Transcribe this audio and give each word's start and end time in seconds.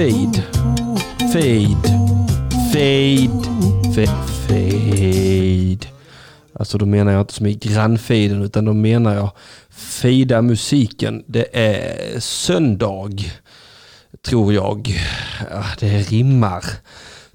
Fade. 0.00 0.42
Fade. 1.32 1.76
Fade. 2.72 3.30
Fade. 3.94 4.16
Fade. 4.48 5.88
Alltså 6.52 6.78
då 6.78 6.86
menar 6.86 7.12
jag 7.12 7.20
inte 7.20 7.32
som 7.32 7.46
i 7.46 7.54
grannfaden 7.54 8.42
utan 8.42 8.64
då 8.64 8.72
menar 8.72 9.14
jag 9.14 9.30
fejda 9.70 10.42
musiken. 10.42 11.24
Det 11.26 11.46
är 11.52 12.20
söndag, 12.20 13.24
tror 14.22 14.54
jag. 14.54 14.94
Det 15.78 15.98
rimmar. 15.98 16.64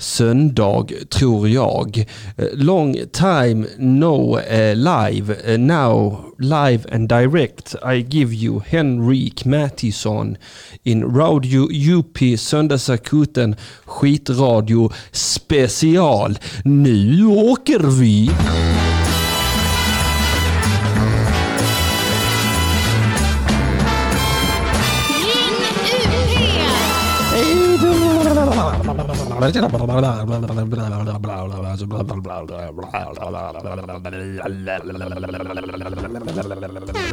Söndag, 0.05 0.91
tror 1.09 1.49
jag. 1.49 2.05
Eh, 2.37 2.45
long 2.53 2.95
time 3.11 3.67
no 3.77 4.39
eh, 4.39 4.75
live. 4.75 5.35
Eh, 5.45 5.59
now 5.59 6.25
live 6.37 6.85
and 6.91 7.09
direct. 7.09 7.75
I 7.83 8.01
give 8.01 8.33
you 8.33 8.61
Henrik 8.67 9.45
Mattisson 9.45 10.37
in 10.83 11.03
Radio 11.03 11.63
UP 11.97 12.39
Söndagsakuten 12.39 13.55
skitradio 13.85 14.91
special. 15.11 16.37
Nu 16.63 17.27
åker 17.27 17.99
vi! 17.99 18.29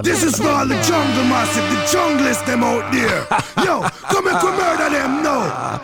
This 0.05 0.23
is 0.25 0.37
for 0.37 0.49
all 0.51 0.69
the 0.69 0.75
jungle 0.75 1.25
massive, 1.25 1.65
the 1.71 1.77
junglist 1.93 2.47
them 2.47 2.63
out 2.65 2.85
there. 2.93 3.21
Yo, 3.67 3.83
come 4.11 4.27
and 4.31 4.41
come 4.41 4.57
murder 4.57 4.91
them 4.91 5.23
now. 5.23 5.81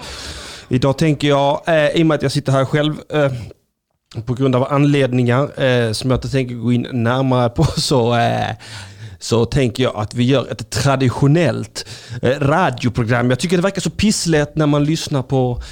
Idag 0.68 0.98
tänker 0.98 1.28
jag, 1.28 1.60
eh, 1.66 1.88
i 2.00 2.02
och 2.02 2.06
med 2.06 2.14
att 2.14 2.22
jag 2.22 2.32
sitter 2.32 2.52
här 2.52 2.64
själv, 2.64 2.94
eh, 3.12 3.32
på 4.26 4.34
grund 4.34 4.56
av 4.56 4.72
anledningar 4.72 5.62
eh, 5.62 5.92
som 5.92 6.10
jag 6.10 6.16
inte 6.16 6.30
tänker 6.30 6.54
gå 6.54 6.72
in 6.72 6.86
närmare 6.92 7.48
på, 7.48 7.64
så, 7.76 8.14
eh, 8.16 8.50
så 9.18 9.44
tänker 9.44 9.82
jag 9.82 9.96
att 9.96 10.14
vi 10.14 10.24
gör 10.24 10.52
ett 10.52 10.70
traditionellt 10.70 11.86
eh, 12.22 12.30
radioprogram. 12.40 13.30
Jag 13.30 13.38
tycker 13.38 13.56
det 13.56 13.62
verkar 13.62 13.80
så 13.80 13.90
pisslätt 13.90 14.56
när 14.56 14.66
man 14.66 14.84
lyssnar 14.84 15.22
på 15.22 15.62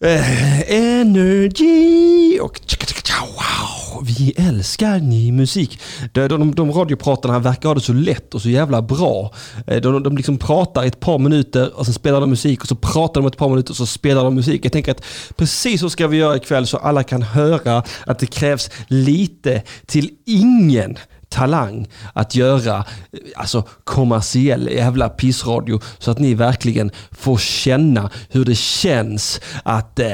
Eh, 0.00 0.72
energy 0.72 2.38
och 2.40 2.60
tja, 2.66 3.14
wow, 3.20 4.04
vi 4.06 4.34
älskar 4.36 4.98
ny 4.98 5.32
musik. 5.32 5.80
De, 6.12 6.28
de, 6.28 6.54
de 6.54 6.72
radiopratarna 6.72 7.38
verkar 7.38 7.68
ha 7.68 7.74
det 7.74 7.80
så 7.80 7.92
lätt 7.92 8.34
och 8.34 8.42
så 8.42 8.48
jävla 8.48 8.82
bra. 8.82 9.32
Eh, 9.66 9.80
de, 9.80 10.02
de 10.02 10.16
liksom 10.16 10.38
pratar 10.38 10.84
i 10.84 10.86
ett 10.86 11.00
par 11.00 11.18
minuter 11.18 11.78
och 11.78 11.84
sen 11.84 11.94
spelar 11.94 12.20
de 12.20 12.30
musik 12.30 12.62
och 12.62 12.68
så 12.68 12.74
pratar 12.74 13.20
de 13.20 13.26
ett 13.26 13.36
par 13.36 13.48
minuter 13.48 13.70
och 13.72 13.76
så 13.76 13.86
spelar 13.86 14.24
de 14.24 14.34
musik. 14.34 14.64
Jag 14.64 14.72
tänker 14.72 14.92
att 14.92 15.04
precis 15.36 15.80
så 15.80 15.90
ska 15.90 16.06
vi 16.06 16.16
göra 16.16 16.36
ikväll 16.36 16.66
så 16.66 16.76
alla 16.76 17.02
kan 17.02 17.22
höra 17.22 17.82
att 18.06 18.18
det 18.18 18.26
krävs 18.26 18.70
lite 18.88 19.62
till 19.86 20.10
ingen 20.26 20.98
talang 21.34 21.86
att 22.12 22.34
göra 22.34 22.76
eh, 22.76 22.84
alltså, 23.36 23.62
kommersiell 23.84 24.68
jävla 24.72 25.08
pissradio 25.08 25.80
så 25.98 26.10
att 26.10 26.18
ni 26.18 26.34
verkligen 26.34 26.90
får 27.10 27.38
känna 27.38 28.10
hur 28.30 28.44
det 28.44 28.54
känns 28.58 29.40
att 29.62 29.98
eh, 29.98 30.06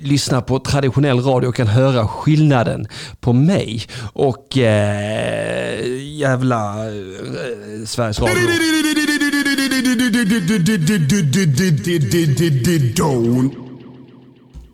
lyssna 0.00 0.42
på 0.42 0.58
traditionell 0.58 1.20
radio 1.20 1.48
och 1.48 1.54
kan 1.54 1.66
höra 1.66 2.08
skillnaden 2.08 2.86
på 3.20 3.32
mig 3.32 3.82
och 4.12 4.58
eh, 4.58 6.02
jävla 6.18 6.86
eh, 6.86 7.86
Sveriges 7.86 8.20
Radio. 8.20 8.34
Don't 12.96 13.50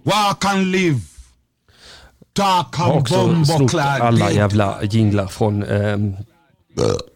walk 0.05 0.45
and 0.45 0.73
live. 0.73 1.10
Snott 3.45 3.71
clad 3.71 4.01
alla 4.01 4.31
jävla 4.31 4.85
jinglar 4.85 5.27
från, 5.27 5.63
ehm, 5.63 6.17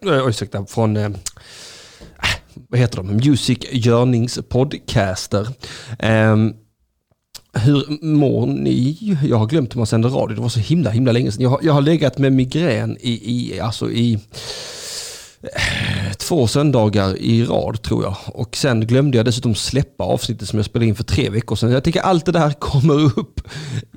äh, 0.06 0.28
ursäkta, 0.28 0.66
från 0.66 0.96
eh, 0.96 1.08
vad 2.68 2.80
heter 2.80 2.96
de? 2.96 3.06
Music 3.16 3.58
Görnings 3.72 4.38
podcaster. 4.48 5.48
Ehm, 5.98 6.52
hur 7.52 8.04
mår 8.04 8.46
ni? 8.46 9.18
Jag 9.28 9.36
har 9.36 9.46
glömt 9.46 9.74
hur 9.74 9.78
man 9.78 9.86
sänder 9.86 10.08
radio. 10.08 10.34
Det 10.36 10.42
var 10.42 10.48
så 10.48 10.60
himla 10.60 10.90
himla 10.90 11.12
länge 11.12 11.32
sedan. 11.32 11.42
Jag 11.42 11.50
har, 11.50 11.60
jag 11.62 11.72
har 11.72 11.80
legat 11.80 12.18
med 12.18 12.32
migrän 12.32 12.96
i, 13.00 13.10
i, 13.10 13.60
alltså 13.60 13.90
i 13.90 14.14
eh, 14.14 14.20
två 16.28 16.46
söndagar 16.46 17.16
i 17.18 17.44
rad 17.44 17.82
tror 17.82 18.04
jag. 18.04 18.16
Och 18.26 18.56
sen 18.56 18.86
glömde 18.86 19.16
jag 19.16 19.26
dessutom 19.26 19.54
släppa 19.54 20.04
avsnittet 20.04 20.48
som 20.48 20.58
jag 20.58 20.66
spelade 20.66 20.86
in 20.86 20.94
för 20.94 21.04
tre 21.04 21.30
veckor 21.30 21.56
sedan. 21.56 21.70
Jag 21.70 21.84
tänker 21.84 22.00
allt 22.00 22.26
det 22.26 22.32
där 22.32 22.50
kommer 22.58 23.18
upp 23.18 23.40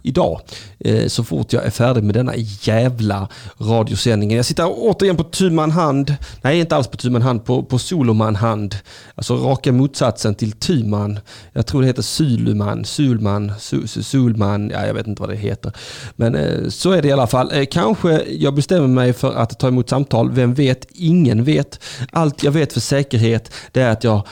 idag. 0.03 0.41
Eh, 0.79 1.07
så 1.07 1.23
fort 1.23 1.53
jag 1.53 1.66
är 1.66 1.69
färdig 1.69 2.03
med 2.03 2.16
denna 2.16 2.33
jävla 2.61 3.27
radiosändningen. 3.57 4.37
Jag 4.37 4.45
sitter 4.45 4.67
återigen 4.75 5.17
på 5.17 5.23
tu 5.23 5.49
man 5.49 5.71
hand. 5.71 6.16
Nej, 6.41 6.59
inte 6.59 6.75
alls 6.75 6.87
på 6.87 6.97
tu 6.97 7.09
man 7.09 7.21
hand. 7.21 7.45
På, 7.45 7.63
på 7.63 7.79
soloman 7.79 8.35
hand. 8.35 8.75
Alltså 9.16 9.35
raka 9.35 9.71
motsatsen 9.71 10.35
till 10.35 10.51
tuman. 10.51 11.19
Jag 11.53 11.66
tror 11.66 11.81
det 11.81 11.87
heter 11.87 12.01
suluman, 12.01 12.85
sulman, 12.85 13.51
su, 13.59 13.87
su, 13.87 14.03
sulman. 14.03 14.69
Ja, 14.73 14.85
jag 14.85 14.93
vet 14.93 15.07
inte 15.07 15.21
vad 15.21 15.29
det 15.29 15.35
heter. 15.35 15.71
Men 16.16 16.35
eh, 16.35 16.69
så 16.69 16.91
är 16.91 17.01
det 17.01 17.07
i 17.07 17.11
alla 17.11 17.27
fall. 17.27 17.51
Eh, 17.53 17.66
kanske 17.71 18.23
jag 18.23 18.55
bestämmer 18.55 18.87
mig 18.87 19.13
för 19.13 19.33
att 19.33 19.59
ta 19.59 19.67
emot 19.67 19.89
samtal. 19.89 20.31
Vem 20.31 20.53
vet? 20.53 20.87
Ingen 20.91 21.43
vet. 21.43 21.79
Allt 22.17 22.44
jag 22.44 22.51
vet 22.51 22.73
för 22.73 22.79
säkerhet 22.79 23.53
det 23.72 23.81
är 23.81 23.91
att 23.91 24.03
jag 24.03 24.28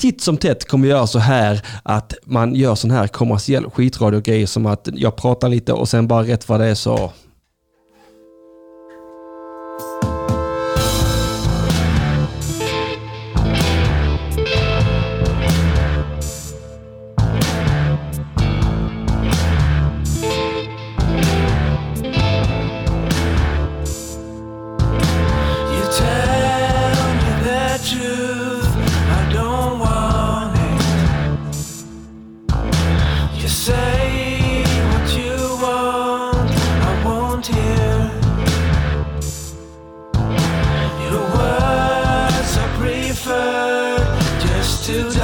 titt 0.00 0.20
som 0.20 0.36
tätt 0.36 0.68
kommer 0.68 0.88
göra 0.88 1.06
så 1.06 1.18
här 1.18 1.62
att 1.82 2.14
man 2.24 2.54
gör 2.54 2.74
sån 2.74 2.90
här 2.90 3.08
kommersiell 3.08 3.70
skitradio-grejer 3.70 4.46
som 4.46 4.66
att 4.66 4.88
jag 4.92 5.16
pratar 5.16 5.48
lite 5.48 5.72
och 5.72 5.88
sen 5.88 6.08
bara 6.08 6.22
rätt 6.22 6.48
vad 6.48 6.60
det 6.60 6.66
är 6.66 6.74
så 6.74 7.12
to 44.86 45.15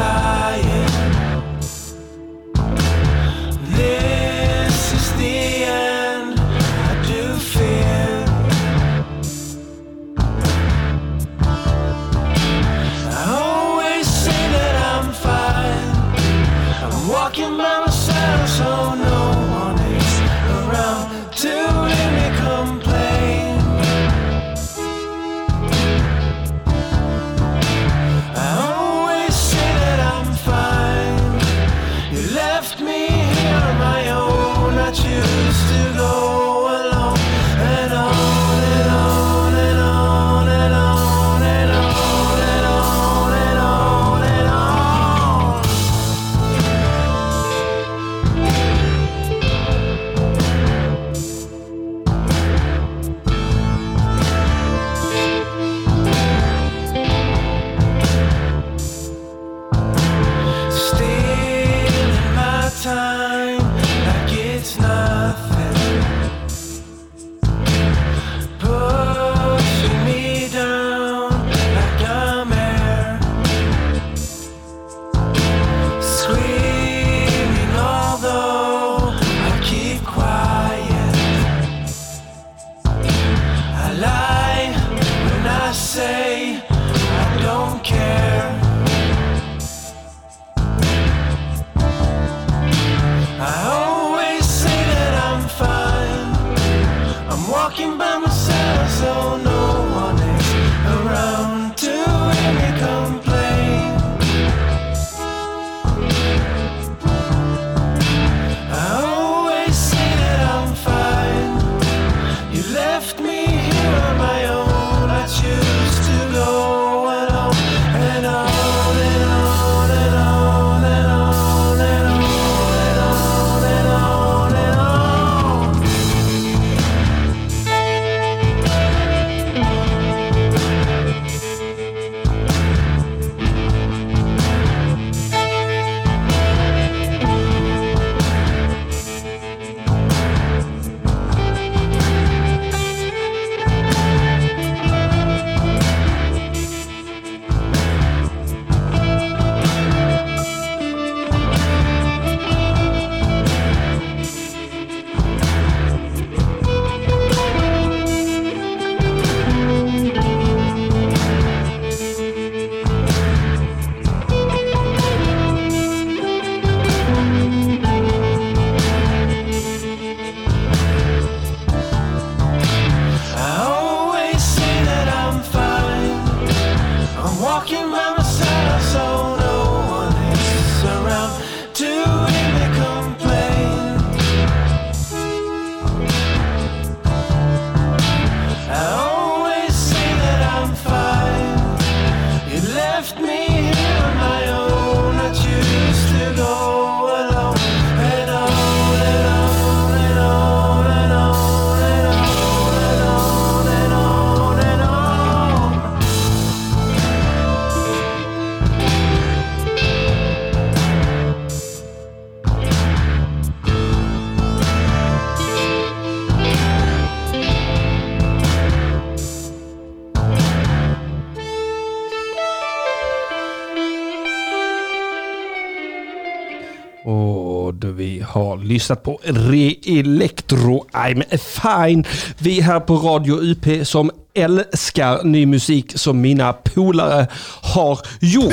Vi 227.92 228.24
har 228.28 228.56
lyssnat 228.56 229.02
på 229.02 229.20
Re 229.24 229.74
Electro 229.86 230.86
I'm 230.92 231.36
Fine. 231.38 232.04
Vi 232.38 232.60
här 232.60 232.80
på 232.80 232.96
Radio 232.96 233.34
UP 233.34 233.86
som 233.86 234.10
älskar 234.34 235.24
ny 235.24 235.46
musik 235.46 235.92
som 235.94 236.20
mina 236.20 236.52
polare 236.52 237.26
har 237.62 237.98
gjort. 238.20 238.52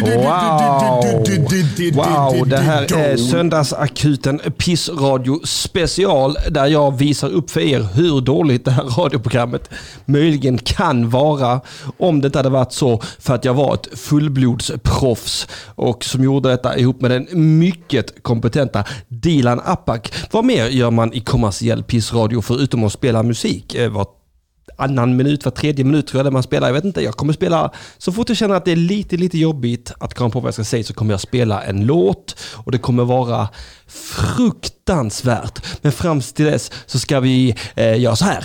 Wow! 0.00 1.04
Wow, 1.92 2.48
det 2.48 2.56
här 2.56 2.96
är 2.96 3.16
Söndagsakuten 3.16 4.40
Pissradio 4.58 5.40
special 5.46 6.36
där 6.50 6.66
jag 6.66 6.98
visar 6.98 7.28
upp 7.28 7.50
för 7.50 7.60
er 7.60 7.86
hur 7.94 8.20
dåligt 8.20 8.64
det 8.64 8.70
här 8.70 8.84
radioprogrammet 8.84 9.70
möjligen 10.04 10.58
kan 10.58 11.10
vara 11.10 11.60
om 11.98 12.20
det 12.20 12.26
inte 12.26 12.38
hade 12.38 12.48
varit 12.48 12.72
så 12.72 13.02
för 13.18 13.34
att 13.34 13.44
jag 13.44 13.54
var 13.54 13.74
ett 13.74 13.98
fullblodsproffs 13.98 15.48
och 15.74 16.04
som 16.04 16.24
gjorde 16.24 16.48
detta 16.48 16.78
ihop 16.78 17.00
med 17.00 17.10
den 17.10 17.58
mycket 17.58 18.22
kompetenta 18.22 18.84
Dilan 19.08 19.60
Apak. 19.64 20.12
Vad 20.30 20.44
mer 20.44 20.66
gör 20.66 20.90
man 20.90 21.12
i 21.12 21.20
kommersiell 21.20 21.82
pissradio 21.82 22.42
förutom 22.42 22.84
att 22.84 22.92
spela 22.92 23.22
musik? 23.22 23.74
Eh, 23.74 23.90
annan 24.80 25.16
minut, 25.16 25.44
var 25.44 25.52
tredje 25.52 25.84
minut 25.84 26.06
tror 26.06 26.18
jag 26.18 26.26
det 26.26 26.30
man 26.30 26.42
spelar. 26.42 26.68
Jag 26.68 26.74
vet 26.74 26.84
inte, 26.84 27.02
jag 27.02 27.14
kommer 27.14 27.32
spela, 27.32 27.72
så 27.98 28.12
fort 28.12 28.28
jag 28.28 28.38
känner 28.38 28.54
att 28.54 28.64
det 28.64 28.72
är 28.72 28.76
lite, 28.76 29.16
lite 29.16 29.38
jobbigt 29.38 29.92
att 29.98 30.14
komma 30.14 30.30
på 30.30 30.40
vad 30.40 30.46
jag 30.46 30.54
ska 30.54 30.64
säga 30.64 30.84
så 30.84 30.94
kommer 30.94 31.12
jag 31.12 31.20
spela 31.20 31.62
en 31.62 31.86
låt 31.86 32.36
och 32.64 32.72
det 32.72 32.78
kommer 32.78 33.04
vara 33.04 33.48
fruktansvärt. 33.86 35.82
Men 35.82 35.92
fram 35.92 36.20
till 36.20 36.44
dess 36.44 36.72
så 36.86 36.98
ska 36.98 37.20
vi 37.20 37.54
eh, 37.74 38.00
göra 38.00 38.16
så 38.16 38.24
här. 38.24 38.44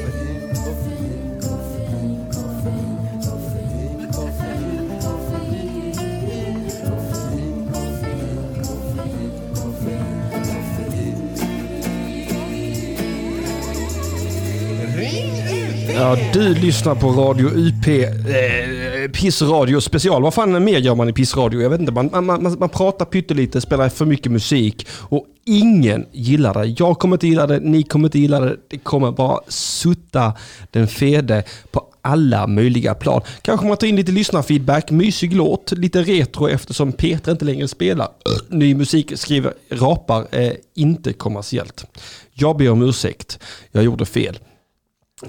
Ja, 16.11 16.17
du 16.33 16.53
lyssnar 16.53 16.95
på 16.95 17.07
Radio 17.07 17.47
UP, 17.47 17.87
eh, 17.87 19.11
Pissradio 19.11 19.81
special. 19.81 20.21
Vad 20.21 20.33
fan 20.33 20.63
mer 20.63 20.77
gör 20.77 20.95
man 20.95 21.09
i 21.09 21.13
Pissradio? 21.13 21.61
Jag 21.61 21.69
vet 21.69 21.79
inte, 21.79 21.91
man, 21.91 22.09
man, 22.11 22.25
man, 22.25 22.55
man 22.59 22.69
pratar 22.69 23.05
pyttelite, 23.05 23.61
spelar 23.61 23.89
för 23.89 24.05
mycket 24.05 24.31
musik 24.31 24.87
och 24.91 25.25
ingen 25.45 26.05
gillar 26.11 26.53
det. 26.53 26.65
Jag 26.65 26.99
kommer 26.99 27.15
inte 27.15 27.27
gilla 27.27 27.47
det, 27.47 27.59
ni 27.59 27.83
kommer 27.83 28.07
inte 28.07 28.19
gilla 28.19 28.39
det. 28.39 28.57
Det 28.67 28.77
kommer 28.77 29.11
bara 29.11 29.39
sutta 29.47 30.33
den 30.71 30.87
fede 30.87 31.43
på 31.71 31.85
alla 32.01 32.47
möjliga 32.47 32.93
plan. 32.93 33.21
Kanske 33.41 33.67
man 33.67 33.77
tar 33.77 33.87
in 33.87 33.95
lite 33.95 34.11
lyssnarfeedback, 34.11 34.91
mysig 34.91 35.33
låt, 35.33 35.71
lite 35.71 36.03
retro 36.03 36.47
eftersom 36.47 36.91
Peter 36.91 37.31
inte 37.31 37.45
längre 37.45 37.67
spelar 37.67 38.07
ny 38.49 38.75
musik, 38.75 39.11
skriver 39.15 39.53
rapar, 39.69 40.27
eh, 40.31 40.51
inte 40.75 41.13
kommersiellt. 41.13 41.85
Jag 42.33 42.57
ber 42.57 42.71
om 42.71 42.81
ursäkt, 42.81 43.39
jag 43.71 43.83
gjorde 43.83 44.05
fel. 44.05 44.39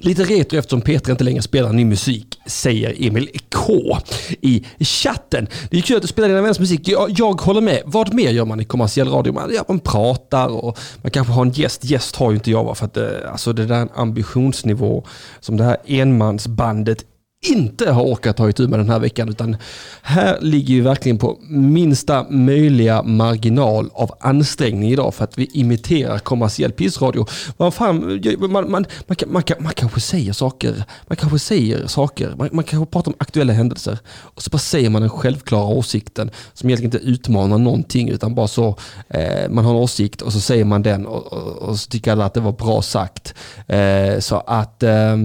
Lite 0.01 0.25
retro 0.25 0.59
eftersom 0.59 0.81
Peter 0.81 1.13
inte 1.13 1.25
längre 1.25 1.43
spelar 1.43 1.73
ny 1.73 1.85
musik, 1.85 2.39
säger 2.47 3.07
Emil 3.07 3.29
K 3.53 3.99
i 4.41 4.65
chatten. 4.81 5.47
Det 5.71 5.77
är 5.77 5.81
kul 5.81 5.97
att 5.97 6.03
du 6.03 6.09
spelar 6.09 6.29
dina 6.29 6.43
vänners 6.43 6.59
musik. 6.59 6.89
Jag, 6.89 7.11
jag 7.19 7.41
håller 7.41 7.61
med. 7.61 7.83
Vad 7.85 8.15
mer 8.15 8.31
gör 8.31 8.45
man 8.45 8.61
i 8.61 8.65
kommersiell 8.65 9.09
radio? 9.09 9.33
Man, 9.33 9.51
ja, 9.55 9.65
man 9.69 9.81
pratar 9.81 10.49
och 10.49 10.79
man 11.03 11.11
kanske 11.11 11.33
har 11.33 11.43
en 11.43 11.51
gäst. 11.51 11.85
Gäst 11.85 12.17
har 12.17 12.31
ju 12.31 12.37
inte 12.37 12.51
jag 12.51 12.79
för 12.79 12.87
att 12.87 12.97
eh, 12.97 13.07
alltså 13.33 13.53
det 13.53 13.67
där 13.67 13.77
är 13.77 13.81
en 13.81 13.89
ambitionsnivå 13.95 15.05
som 15.41 15.57
det 15.57 15.65
här 15.65 15.77
enmansbandet 15.87 17.05
inte 17.51 17.91
har 17.91 18.03
orkat 18.03 18.37
ta 18.37 18.49
itu 18.49 18.69
med 18.69 18.79
den 18.79 18.91
här 18.91 18.99
veckan. 18.99 19.29
Utan 19.29 19.57
här 20.03 20.39
ligger 20.41 20.75
vi 20.75 20.81
verkligen 20.81 21.19
på 21.19 21.39
minsta 21.49 22.27
möjliga 22.31 23.03
marginal 23.03 23.91
av 23.95 24.11
ansträngning 24.21 24.91
idag 24.93 25.15
för 25.15 25.25
att 25.25 25.39
vi 25.39 25.45
imiterar 25.53 26.19
kommersiell 26.19 26.73
pissradio. 26.73 27.27
Man, 27.57 27.73
fan, 27.73 28.21
man, 28.39 28.53
man, 28.53 28.71
man, 28.71 28.85
man, 29.27 29.43
kan- 29.43 29.63
man 29.63 29.73
kanske 29.73 30.01
säger 30.01 30.33
saker, 30.33 30.85
man 31.07 31.17
kanske 31.17 31.39
säger 31.39 31.87
saker, 31.87 32.35
man, 32.39 32.49
man 32.53 32.65
kanske 32.65 32.93
pratar 32.93 33.11
om 33.11 33.17
aktuella 33.19 33.53
händelser 33.53 33.99
och 34.09 34.43
så 34.43 34.51
bara 34.51 34.59
säger 34.59 34.91
man 34.91 35.03
den 35.03 35.11
självklara 35.11 35.67
åsikten 35.67 36.31
som 36.55 36.69
egentligen 36.71 36.95
inte 36.95 37.07
utmanar 37.11 37.59
någonting 37.59 38.09
utan 38.09 38.35
bara 38.35 38.49
så, 38.49 38.77
eh, 39.09 39.49
man 39.51 39.65
har 39.65 39.73
en 39.73 39.79
åsikt 39.79 40.23
och 40.23 40.33
så 40.33 40.41
säger 40.41 40.65
man 40.65 40.83
den 40.83 41.07
och, 41.07 41.33
och, 41.33 41.43
och 41.57 41.79
så 41.79 41.89
tycker 41.91 42.13
alla 42.13 42.25
att 42.25 42.35
det 42.35 42.41
var 42.41 42.53
bra 42.53 42.83
sagt. 42.83 43.35
Eh, 43.67 44.19
så 44.21 44.37
att, 44.47 44.83
eh, 44.83 45.17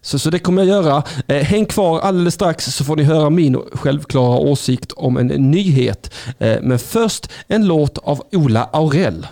så, 0.00 0.18
så 0.18 0.30
det 0.30 0.38
kommer 0.38 0.62
jag 0.64 0.68
göra. 0.84 1.02
Eh, 1.28 1.36
häng 1.42 1.65
Häng 1.66 1.72
kvar 1.72 2.00
alldeles 2.00 2.34
strax 2.34 2.64
så 2.64 2.84
får 2.84 2.96
ni 2.96 3.02
höra 3.02 3.30
min 3.30 3.56
självklara 3.72 4.38
åsikt 4.38 4.92
om 4.92 5.16
en 5.16 5.26
nyhet. 5.26 6.14
Eh, 6.38 6.56
men 6.62 6.78
först 6.78 7.30
en 7.48 7.66
låt 7.66 7.98
av 7.98 8.22
Ola 8.32 8.64
Aurell. 8.72 9.26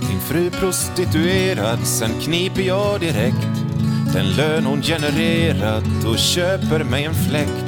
Din 0.00 0.20
fru 0.20 0.50
prostituerad, 0.50 1.86
sen 1.86 2.10
kniper 2.20 2.62
jag 2.62 3.00
direkt 3.00 3.48
den 4.12 4.26
lön 4.36 4.64
hon 4.64 4.82
genererat 4.82 6.04
och 6.08 6.18
köper 6.18 6.84
mig 6.84 7.04
en 7.04 7.14
fläkt. 7.14 7.64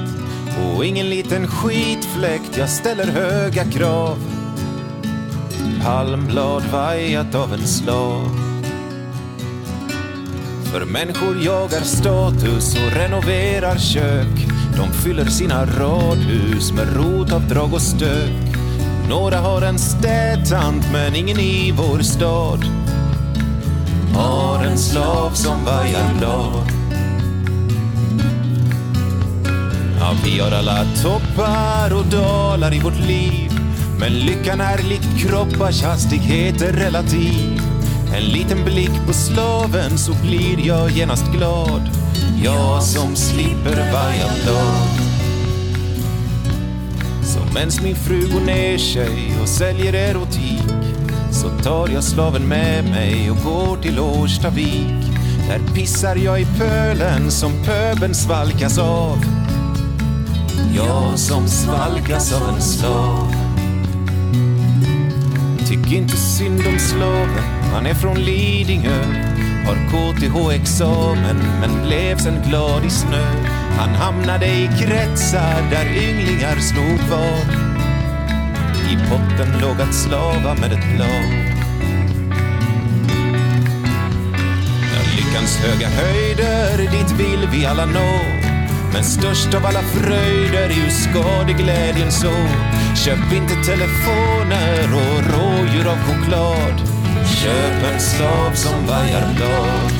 Och 0.76 0.84
ingen 0.84 1.10
liten 1.10 1.46
skitfläkt, 1.46 2.56
jag 2.58 2.68
ställer 2.68 3.04
höga 3.04 3.64
krav. 3.64 4.45
Palmblad 5.84 6.62
vajat 6.72 7.34
av 7.34 7.52
en 7.52 7.66
slav. 7.66 8.46
För 10.72 10.84
människor 10.84 11.44
jagar 11.44 11.80
status 11.80 12.74
och 12.74 12.92
renoverar 12.92 13.76
kök. 13.78 14.46
De 14.76 14.92
fyller 14.92 15.24
sina 15.24 15.66
radhus 15.66 16.72
med 16.72 16.96
rotavdrag 16.96 17.74
och 17.74 17.82
stök. 17.82 18.56
Några 19.08 19.38
har 19.38 19.62
en 19.62 19.78
städtant 19.78 20.92
men 20.92 21.14
ingen 21.14 21.38
i 21.40 21.74
vår 21.76 21.98
stad. 21.98 22.64
Har 24.14 24.64
en 24.64 24.78
slav 24.78 25.30
som 25.30 25.64
vajar 25.64 26.14
blad. 26.18 26.76
Ja, 30.00 30.12
vi 30.24 30.40
har 30.40 30.50
alla 30.50 30.84
toppar 31.02 31.98
och 31.98 32.06
dalar 32.06 32.74
i 32.74 32.80
vårt 32.80 32.98
liv. 32.98 33.45
Men 33.98 34.12
lyckan 34.12 34.60
är 34.60 34.82
likt 34.82 35.18
kroppars 35.18 35.82
hastighet 35.82 36.62
är 36.62 36.72
relativ. 36.72 37.60
En 38.16 38.22
liten 38.22 38.64
blick 38.64 39.06
på 39.06 39.12
slaven 39.12 39.98
så 39.98 40.12
blir 40.22 40.66
jag 40.66 40.90
genast 40.90 41.32
glad. 41.32 41.90
Jag 42.44 42.82
som 42.82 43.16
slipper 43.16 43.92
varje 43.92 44.24
blad. 44.44 45.06
Så 47.24 47.54
mens 47.54 47.82
min 47.82 47.96
fru 47.96 48.20
går 48.32 48.40
ner 48.40 48.78
sig 48.78 49.34
och 49.42 49.48
säljer 49.48 49.92
erotik 49.92 50.62
så 51.30 51.48
tar 51.48 51.88
jag 51.88 52.04
slaven 52.04 52.48
med 52.48 52.84
mig 52.84 53.30
och 53.30 53.36
går 53.44 53.76
till 53.76 54.00
Årstavik. 54.00 55.06
Där 55.48 55.74
pissar 55.74 56.16
jag 56.16 56.40
i 56.40 56.46
pölen 56.58 57.30
som 57.30 57.52
pöbeln 57.64 58.14
svalkas 58.14 58.78
av. 58.78 59.18
Jag 60.76 61.18
som 61.18 61.48
svalkas 61.48 62.32
av 62.32 62.54
en 62.54 62.62
slav. 62.62 63.25
Tyck 65.68 65.92
inte 65.92 66.16
synd 66.16 66.66
om 66.66 66.78
slaven, 66.78 67.44
han 67.72 67.86
är 67.86 67.94
från 67.94 68.16
Lidingö. 68.16 69.02
Har 69.66 69.76
KTH-examen 69.90 71.36
men 71.60 71.86
blev 71.86 72.16
sen 72.16 72.42
glad 72.48 72.84
i 72.84 72.90
snö. 72.90 73.26
Han 73.78 73.88
hamnade 73.88 74.46
i 74.46 74.68
kretsar 74.80 75.70
där 75.70 75.86
ynglingar 75.86 76.56
snod 76.56 77.00
var. 77.10 77.66
I 78.90 78.96
potten 79.10 79.60
låg 79.60 79.80
att 79.80 79.94
slava 79.94 80.54
med 80.54 80.72
ett 80.72 80.94
blad. 80.96 81.56
När 84.92 85.16
lyckans 85.16 85.56
höga 85.56 85.88
höjder, 85.88 86.78
dit 86.78 87.10
vill 87.10 87.48
vi 87.52 87.66
alla 87.66 87.86
nå. 87.86 88.35
Men 88.96 89.04
störst 89.04 89.54
av 89.54 89.66
alla 89.66 89.82
fröjder 89.82 90.62
är 90.62 90.84
ju 90.84 90.90
skadeglädjen 90.90 92.12
så. 92.12 92.32
Köp 93.04 93.32
inte 93.32 93.54
telefoner 93.54 94.94
och 94.94 95.22
rådjur 95.32 95.86
av 95.86 95.96
choklad. 95.96 96.88
Köp 97.42 97.92
en 97.92 98.00
slav 98.00 98.52
som 98.54 98.86
vajar 98.86 99.34
blad. 99.36 99.92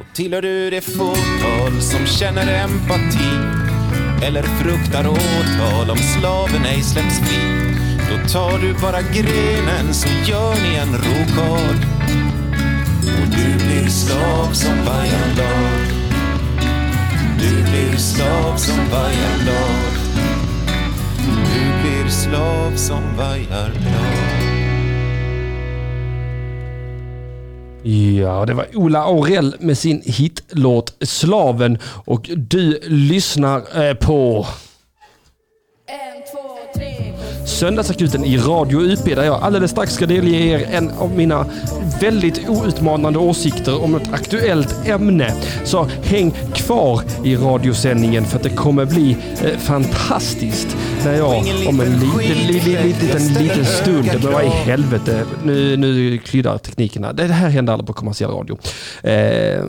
Och 0.00 0.06
tillhör 0.14 0.42
du 0.42 0.70
det 0.70 0.80
fåtal 0.80 1.80
som 1.80 2.06
känner 2.06 2.64
empati 2.64 3.34
eller 4.22 4.42
fruktar 4.42 5.06
åtal 5.06 5.90
om 5.90 5.98
slaven 5.98 6.64
ej 6.64 6.82
släpps 6.82 7.18
fri 7.18 7.40
då 8.10 8.28
tar 8.28 8.58
du 8.58 8.74
bara 8.74 9.02
grenen 9.02 9.94
så 9.94 10.08
gör 10.24 10.54
ni 10.54 10.74
en 10.74 10.92
rokad 10.94 11.78
och 13.02 13.28
du 13.28 13.66
blir 13.66 13.88
slav 13.88 14.52
som 14.52 14.84
vajar 14.84 15.34
blad. 15.34 15.83
Du 17.44 17.62
blir 17.62 17.96
slav 17.96 18.56
som 18.56 18.76
vajar 18.76 19.42
blad. 19.42 19.94
Du 21.26 21.82
blir 21.82 22.10
slav 22.10 22.76
som 22.76 23.16
vajar 23.16 23.70
blad. 23.70 24.44
Ja, 28.22 28.44
det 28.46 28.54
var 28.54 28.66
Ola 28.74 28.98
Aurell 28.98 29.56
med 29.60 29.78
sin 29.78 30.02
hitlåt 30.04 30.94
Slaven 31.00 31.78
och 31.84 32.30
du 32.36 32.80
lyssnar 32.82 33.86
eh, 33.86 33.94
på 33.94 34.46
En. 35.86 36.23
Söndagsakuten 37.46 38.24
i 38.24 38.38
Radio 38.38 38.80
UP 38.80 39.04
där 39.04 39.24
jag 39.24 39.42
alldeles 39.42 39.70
strax 39.70 39.94
ska 39.94 40.06
delge 40.06 40.36
er 40.36 40.68
en 40.72 40.90
av 40.90 41.10
mina 41.10 41.46
väldigt 42.00 42.48
outmanande 42.48 43.18
åsikter 43.18 43.82
om 43.84 43.94
ett 43.94 44.12
aktuellt 44.12 44.88
ämne. 44.88 45.34
Så 45.64 45.84
häng 45.84 46.30
kvar 46.54 47.00
i 47.24 47.36
radiosändningen 47.36 48.24
för 48.24 48.36
att 48.36 48.42
det 48.42 48.50
kommer 48.50 48.84
bli 48.84 49.16
eh, 49.44 49.58
fantastiskt 49.58 50.76
när 51.04 51.14
jag 51.14 51.44
om 51.68 51.80
en 51.80 51.92
liten, 51.92 52.46
liten, 52.46 52.88
liten, 52.88 53.42
liten 53.42 53.64
stund, 53.64 54.10
men 54.22 54.32
vad 54.32 54.44
i 54.44 54.48
helvete, 54.48 55.24
nu, 55.44 55.76
nu 55.76 56.18
kryddar 56.18 56.58
teknikerna. 56.58 57.12
Det 57.12 57.24
här 57.24 57.48
händer 57.48 57.72
aldrig 57.72 57.86
på 57.86 57.92
kommersiell 57.92 58.30
radio. 58.30 58.58
Eh, 59.02 59.64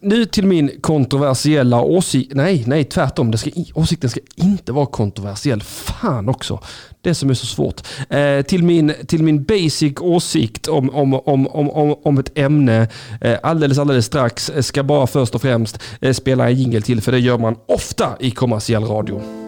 nu 0.00 0.24
till 0.24 0.46
min 0.46 0.70
kontroversiella 0.80 1.80
åsikt. 1.80 2.32
Nej, 2.34 2.64
nej, 2.66 2.84
tvärtom. 2.84 3.30
Det 3.30 3.38
ska, 3.38 3.50
åsikten 3.74 4.10
ska 4.10 4.20
inte 4.36 4.72
vara 4.72 4.86
kontroversiell. 4.86 5.62
Fan 5.62 6.28
också. 6.28 6.60
Det 7.00 7.14
som 7.14 7.30
är 7.30 7.34
så 7.34 7.46
svårt. 7.46 7.82
Eh, 8.08 8.42
till, 8.42 8.64
min, 8.64 8.94
till 9.06 9.22
min 9.22 9.44
basic 9.44 9.92
åsikt 10.00 10.68
om, 10.68 10.90
om, 10.90 11.14
om, 11.14 11.48
om, 11.48 11.70
om, 11.70 11.94
om 12.04 12.18
ett 12.18 12.38
ämne 12.38 12.88
eh, 13.20 13.36
alldeles, 13.42 13.78
alldeles 13.78 14.06
strax. 14.06 14.50
Eh, 14.50 14.62
ska 14.62 14.82
bara 14.82 15.06
först 15.06 15.34
och 15.34 15.42
främst 15.42 15.80
eh, 16.00 16.12
spela 16.12 16.50
en 16.50 16.56
jingle 16.56 16.80
till, 16.80 17.00
för 17.00 17.12
det 17.12 17.18
gör 17.18 17.38
man 17.38 17.56
ofta 17.68 18.16
i 18.20 18.30
kommersiell 18.30 18.84
radio. 18.84 19.47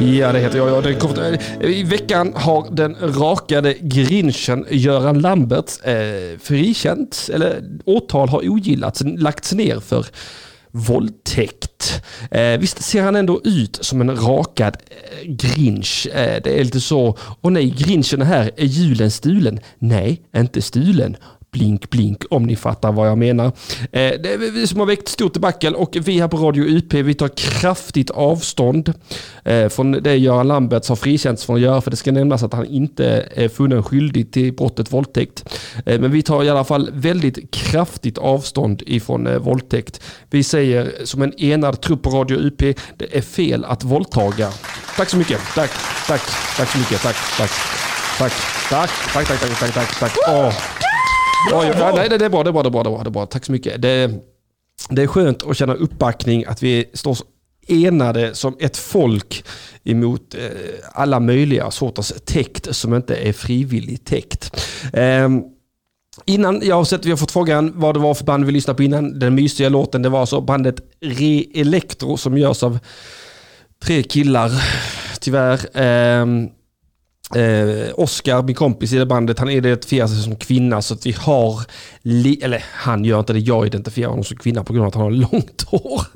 Ja, 0.00 0.32
det 0.32 0.40
heter 0.40 0.58
jag. 0.58 0.68
Ja, 0.70 0.80
det 0.80 0.94
kort... 0.94 1.18
Eh, 1.18 1.70
I 1.70 1.82
veckan 1.82 2.32
har 2.36 2.66
den 2.70 2.96
rakade 3.00 3.74
grinchen 3.80 4.66
Göran 4.70 5.20
Lambert 5.20 5.70
eh, 5.84 6.38
frikänts, 6.42 7.28
eller 7.30 7.62
åtal 7.84 8.28
har 8.28 8.48
ogillats, 8.48 9.02
lagts 9.04 9.52
ner 9.52 9.80
för 9.80 10.06
våldtäkt. 10.70 12.02
Eh, 12.30 12.58
visst 12.58 12.82
ser 12.82 13.02
han 13.02 13.16
ändå 13.16 13.40
ut 13.44 13.78
som 13.80 14.00
en 14.00 14.16
rakad 14.16 14.76
eh, 14.90 15.30
grinch. 15.30 16.06
Eh, 16.14 16.42
det 16.44 16.60
är 16.60 16.64
lite 16.64 16.80
så, 16.80 17.18
och 17.40 17.52
nej, 17.52 17.74
grinchen 17.78 18.22
är 18.22 18.26
här, 18.26 18.50
är 18.56 18.66
julen 18.66 19.10
stulen? 19.10 19.60
Nej, 19.78 20.20
inte 20.36 20.62
stulen. 20.62 21.16
Blink 21.52 21.90
blink 21.90 22.24
om 22.30 22.42
ni 22.42 22.56
fattar 22.56 22.92
vad 22.92 23.08
jag 23.08 23.18
menar. 23.18 23.46
Eh, 23.46 23.50
det 23.92 24.32
är 24.32 24.38
vi 24.38 24.66
som 24.66 24.80
har 24.80 24.86
väckt 24.86 25.08
stort 25.08 25.34
debacle 25.34 25.70
och 25.70 25.96
vi 26.00 26.20
här 26.20 26.28
på 26.28 26.36
Radio 26.36 26.64
UP 26.64 26.94
vi 26.94 27.14
tar 27.14 27.28
kraftigt 27.36 28.10
avstånd 28.10 28.92
eh, 29.44 29.68
från 29.68 29.92
det 29.92 30.16
Göran 30.16 30.48
Lamberts 30.48 30.88
har 30.88 30.96
frikänts 30.96 31.44
från 31.44 31.56
att 31.56 31.62
göra 31.62 31.80
för 31.80 31.90
det 31.90 31.96
ska 31.96 32.12
nämnas 32.12 32.42
att 32.42 32.52
han 32.52 32.66
inte 32.66 33.28
är 33.34 33.48
funnen 33.48 33.82
skyldig 33.82 34.32
till 34.32 34.52
brottet 34.52 34.92
våldtäkt. 34.92 35.44
Eh, 35.86 36.00
men 36.00 36.10
vi 36.10 36.22
tar 36.22 36.44
i 36.44 36.50
alla 36.50 36.64
fall 36.64 36.90
väldigt 36.92 37.50
kraftigt 37.50 38.18
avstånd 38.18 38.82
ifrån 38.86 39.26
eh, 39.26 39.38
våldtäkt. 39.38 40.00
Vi 40.30 40.42
säger 40.42 40.92
som 41.04 41.22
en 41.22 41.40
enad 41.40 41.80
trupp 41.80 42.02
på 42.02 42.10
Radio 42.10 42.36
UP, 42.36 42.58
det 42.96 43.16
är 43.16 43.22
fel 43.22 43.64
att 43.64 43.84
våldtaga. 43.84 44.48
Tack 44.96 45.08
så 45.08 45.16
mycket. 45.16 45.40
Tack, 45.54 45.70
tack, 46.06 46.22
tack 46.56 46.68
så 46.68 46.78
mycket. 46.78 47.02
Tack, 47.02 47.16
tack, 47.38 47.50
tack, 48.18 48.32
tack, 48.70 48.90
tack, 49.12 49.28
tack, 49.28 49.40
tack, 49.40 49.58
tack, 49.58 49.74
tack, 49.74 49.98
tack. 49.98 50.28
Oh. 50.28 50.89
Oj, 51.52 51.72
ja, 51.78 51.92
nej, 51.96 52.08
det 52.08 52.24
är 52.24 52.28
bra, 52.28 52.42
det 52.42 52.50
är 52.50 52.52
bra, 52.52 52.62
det 52.62 52.68
är 52.68 52.70
bra, 52.70 52.82
det 52.82 52.88
är 52.88 52.90
bra, 52.90 53.02
det 53.02 53.08
är 53.08 53.10
bra. 53.10 53.26
Tack 53.26 53.44
så 53.44 53.52
mycket. 53.52 53.82
Det, 53.82 54.10
det 54.88 55.02
är 55.02 55.06
skönt 55.06 55.42
att 55.42 55.56
känna 55.56 55.74
uppbackning, 55.74 56.44
att 56.44 56.62
vi 56.62 56.90
står 56.92 57.18
enade 57.68 58.34
som 58.34 58.56
ett 58.60 58.76
folk 58.76 59.44
emot 59.84 60.34
eh, 60.34 60.40
alla 60.92 61.20
möjliga 61.20 61.70
sorters 61.70 62.12
täkt 62.24 62.76
som 62.76 62.94
inte 62.94 63.16
är 63.16 63.32
frivillig 63.32 64.04
täkt. 64.04 64.66
Ehm, 64.92 65.42
Innan 66.24 66.60
jag 66.64 66.76
har 66.76 66.84
sett, 66.84 67.04
vi 67.04 67.10
har 67.10 67.16
fått 67.16 67.30
frågan 67.30 67.72
vad 67.74 67.94
det 67.94 67.98
var 67.98 68.14
för 68.14 68.24
band 68.24 68.44
vi 68.44 68.52
lyssnade 68.52 68.76
på 68.76 68.82
innan. 68.82 69.18
Den 69.18 69.34
mysiga 69.34 69.68
låten, 69.68 70.02
det 70.02 70.08
var 70.08 70.20
alltså 70.20 70.40
bandet 70.40 70.76
Re 71.00 71.44
Electro 71.54 72.16
som 72.16 72.38
görs 72.38 72.62
av 72.62 72.78
tre 73.84 74.02
killar, 74.02 74.50
tyvärr. 75.20 75.60
Eh, 77.36 77.92
Oskar, 77.94 78.42
min 78.42 78.54
kompis 78.54 78.92
i 78.92 78.96
det 78.96 79.06
bandet, 79.06 79.38
han 79.38 79.50
identifierar 79.50 80.06
sig 80.06 80.22
som 80.22 80.36
kvinna 80.36 80.82
så 80.82 80.94
att 80.94 81.06
vi 81.06 81.12
har, 81.12 81.60
li- 82.02 82.40
eller 82.42 82.64
han 82.72 83.04
gör 83.04 83.18
inte 83.18 83.32
det, 83.32 83.38
jag 83.38 83.66
identifierar 83.66 84.08
honom 84.08 84.24
som 84.24 84.36
kvinna 84.36 84.64
på 84.64 84.72
grund 84.72 84.82
av 84.82 84.88
att 84.88 84.94
han 84.94 85.04
har 85.04 85.10
långt 85.10 85.62
hår. 85.62 86.02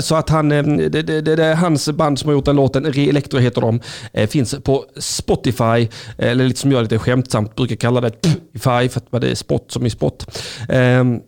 Så 0.00 0.14
att 0.14 0.28
han, 0.28 0.52
eh, 0.52 0.64
det, 0.64 1.02
det, 1.02 1.20
det, 1.20 1.44
är 1.44 1.54
hans 1.54 1.90
band 1.90 2.18
som 2.18 2.28
har 2.28 2.34
gjort 2.34 2.44
den 2.44 2.56
låten, 2.56 2.92
Re 2.92 3.08
Electro 3.08 3.38
heter 3.38 3.60
de, 3.60 3.80
eh, 4.12 4.28
finns 4.28 4.54
på 4.64 4.84
Spotify, 4.96 5.88
eller 6.18 6.44
lite 6.44 6.60
som 6.60 6.72
jag 6.72 6.82
lite 6.82 6.98
skämtsamt 6.98 7.54
brukar 7.54 7.76
kalla 7.76 8.00
det, 8.00 8.10
Spotify, 8.10 8.88
för 8.88 9.16
att 9.16 9.20
det 9.22 9.30
är 9.30 9.34
spot 9.34 9.72
som 9.72 9.86
i 9.86 9.90
spot. 9.90 10.38
Ehm, 10.68 11.20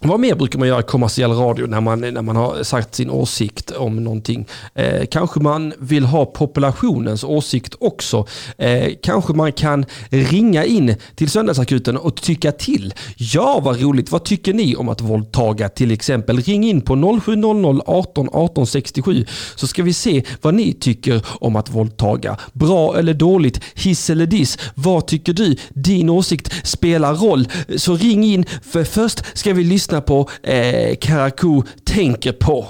vad 0.00 0.20
mer 0.20 0.34
brukar 0.34 0.58
man 0.58 0.68
göra 0.68 0.80
i 0.80 0.82
kommersiell 0.82 1.32
radio 1.32 1.66
när 1.66 1.80
man, 1.80 2.00
när 2.00 2.22
man 2.22 2.36
har 2.36 2.62
sagt 2.62 2.94
sin 2.94 3.10
åsikt 3.10 3.70
om 3.70 4.04
någonting? 4.04 4.46
Eh, 4.74 5.06
kanske 5.10 5.40
man 5.40 5.72
vill 5.78 6.04
ha 6.04 6.26
populationens 6.26 7.24
åsikt 7.24 7.74
också. 7.80 8.26
Eh, 8.58 8.92
kanske 9.02 9.32
man 9.32 9.52
kan 9.52 9.86
ringa 10.08 10.64
in 10.64 10.94
till 11.14 11.30
Söndagsakuten 11.30 11.96
och 11.96 12.16
tycka 12.16 12.52
till. 12.52 12.94
Ja, 13.16 13.60
vad 13.64 13.80
roligt. 13.80 14.10
Vad 14.10 14.24
tycker 14.24 14.54
ni 14.54 14.76
om 14.76 14.88
att 14.88 15.00
våldtaga 15.00 15.68
till 15.68 15.90
exempel? 15.90 16.40
Ring 16.40 16.64
in 16.64 16.80
på 16.80 17.20
0700 17.22 17.82
18 17.86 18.28
18 18.32 18.66
67 18.66 19.26
så 19.56 19.66
ska 19.66 19.82
vi 19.82 19.92
se 19.92 20.24
vad 20.42 20.54
ni 20.54 20.72
tycker 20.72 21.26
om 21.28 21.56
att 21.56 21.70
våldtaga. 21.70 22.36
Bra 22.52 22.98
eller 22.98 23.14
dåligt? 23.14 23.60
Hiss 23.74 24.10
eller 24.10 24.26
diss? 24.26 24.58
Vad 24.74 25.06
tycker 25.06 25.32
du? 25.32 25.56
Din 25.68 26.10
åsikt 26.10 26.66
spelar 26.66 27.14
roll. 27.14 27.48
Så 27.76 27.96
ring 27.96 28.24
in 28.24 28.44
för 28.62 28.84
först 28.84 29.38
ska 29.38 29.52
vi 29.52 29.64
lyssna 29.64 29.87
Lyssna 29.88 30.00
på 30.00 30.28
eh, 30.42 30.96
Karakou 30.96 31.62
tänker 31.84 32.32
på. 32.32 32.66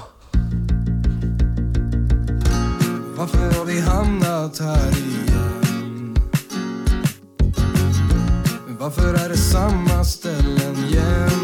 Varför 3.17 3.59
har 3.59 3.65
vi 3.65 3.81
hamnat 3.81 4.59
här 4.59 4.89
igen? 4.89 6.17
Varför 8.81 9.15
är 9.15 9.29
det 9.29 9.37
samma 9.37 10.05
ställen 10.05 10.77
jämt? 10.91 11.38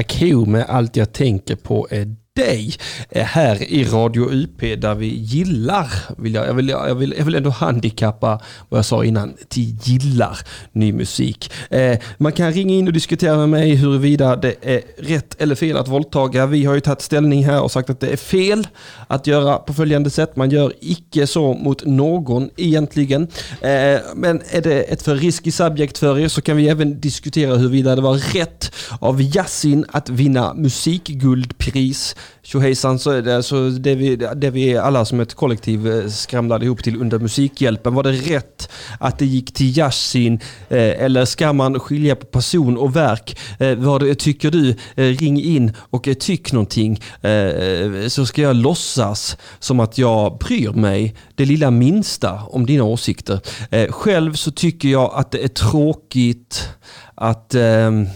IQ 0.00 0.46
med 0.46 0.64
Allt 0.68 0.96
jag 0.96 1.12
tänker 1.12 1.56
på 1.56 1.86
är 1.90 2.16
dig 2.36 2.74
eh, 3.10 3.24
här 3.24 3.62
i 3.62 3.84
Radio 3.84 4.30
UP 4.30 4.60
där 4.60 4.94
vi 4.94 5.06
gillar, 5.06 5.88
vill 6.18 6.34
jag, 6.34 6.48
jag, 6.48 6.54
vill, 6.54 6.68
jag, 6.68 6.94
vill, 6.94 7.14
jag 7.18 7.24
vill 7.24 7.34
ändå 7.34 7.50
handikappa 7.50 8.40
vad 8.68 8.78
jag 8.78 8.84
sa 8.84 9.04
innan, 9.04 9.34
till 9.48 9.76
gillar 9.82 10.38
ny 10.72 10.92
musik. 10.92 11.52
Eh, 11.70 11.98
man 12.18 12.32
kan 12.32 12.52
ringa 12.52 12.74
in 12.74 12.86
och 12.86 12.92
diskutera 12.92 13.36
med 13.36 13.48
mig 13.48 13.74
huruvida 13.74 14.36
det 14.36 14.54
är 14.62 14.82
rätt 14.98 15.42
eller 15.42 15.54
fel 15.54 15.76
att 15.76 15.88
våldtaga. 15.88 16.46
Vi 16.46 16.64
har 16.64 16.74
ju 16.74 16.80
tagit 16.80 17.02
ställning 17.02 17.44
här 17.44 17.62
och 17.62 17.70
sagt 17.70 17.90
att 17.90 18.00
det 18.00 18.08
är 18.08 18.16
fel 18.16 18.68
att 19.06 19.26
göra 19.26 19.58
på 19.58 19.74
följande 19.74 20.10
sätt. 20.10 20.36
Man 20.36 20.50
gör 20.50 20.72
icke 20.80 21.26
så 21.26 21.54
mot 21.54 21.84
någon 21.86 22.50
egentligen. 22.56 23.22
Eh, 23.60 24.00
men 24.14 24.42
är 24.50 24.60
det 24.60 24.82
ett 24.82 25.02
för 25.02 25.16
risky 25.16 25.50
subject 25.50 25.98
för 25.98 26.18
er 26.18 26.28
så 26.28 26.42
kan 26.42 26.56
vi 26.56 26.68
även 26.68 27.00
diskutera 27.00 27.56
huruvida 27.56 27.96
det 27.96 28.02
var 28.02 28.34
rätt 28.34 28.72
av 29.00 29.22
Yasin 29.22 29.84
att 29.88 30.08
vinna 30.08 30.54
musikguldpris. 30.54 32.16
Tjohejsan, 32.42 32.98
så 32.98 33.10
är 33.10 33.22
det 33.22 33.36
alltså 33.36 33.70
det 33.70 33.94
vi, 33.94 34.16
det 34.16 34.50
vi 34.50 34.76
alla 34.78 35.04
som 35.04 35.20
ett 35.20 35.34
kollektiv 35.34 35.86
eh, 35.86 36.08
skramlade 36.08 36.64
ihop 36.64 36.82
till 36.82 37.00
under 37.00 37.18
Musikhjälpen. 37.18 37.94
Var 37.94 38.02
det 38.02 38.12
rätt 38.12 38.70
att 39.00 39.18
det 39.18 39.26
gick 39.26 39.54
till 39.54 39.78
Yasin 39.78 40.40
eh, 40.68 41.04
eller 41.04 41.24
ska 41.24 41.52
man 41.52 41.80
skilja 41.80 42.16
på 42.16 42.26
person 42.26 42.78
och 42.78 42.96
verk? 42.96 43.38
Eh, 43.58 43.74
vad 43.74 44.00
det, 44.00 44.14
tycker 44.14 44.50
du? 44.50 44.74
Ring 44.94 45.42
in 45.42 45.72
och 45.76 46.08
tyck 46.20 46.52
någonting 46.52 47.00
så 48.08 48.26
ska 48.26 48.42
jag 48.42 48.56
låtsas 48.56 49.36
som 49.58 49.80
att 49.80 49.98
jag 49.98 50.38
bryr 50.38 50.70
mig 50.70 51.14
det 51.34 51.44
lilla 51.44 51.70
minsta 51.70 52.42
om 52.42 52.66
dina 52.66 52.84
åsikter. 52.84 53.40
Själv 53.92 54.34
så 54.34 54.50
tycker 54.50 54.88
jag 54.88 55.12
att 55.14 55.30
det 55.30 55.44
är 55.44 55.48
tråkigt 55.48 56.68
att 57.14 57.54
ehm, 57.54 58.06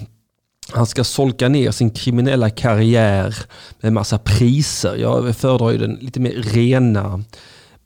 han 0.72 0.86
ska 0.86 1.04
solka 1.04 1.48
ner 1.48 1.70
sin 1.70 1.90
kriminella 1.90 2.50
karriär 2.50 3.36
med 3.80 3.92
massa 3.92 4.18
priser. 4.18 4.96
Jag 4.96 5.36
föredrar 5.36 5.70
ju 5.70 5.78
den 5.78 5.94
lite 5.94 6.20
mer 6.20 6.32
rena, 6.32 7.24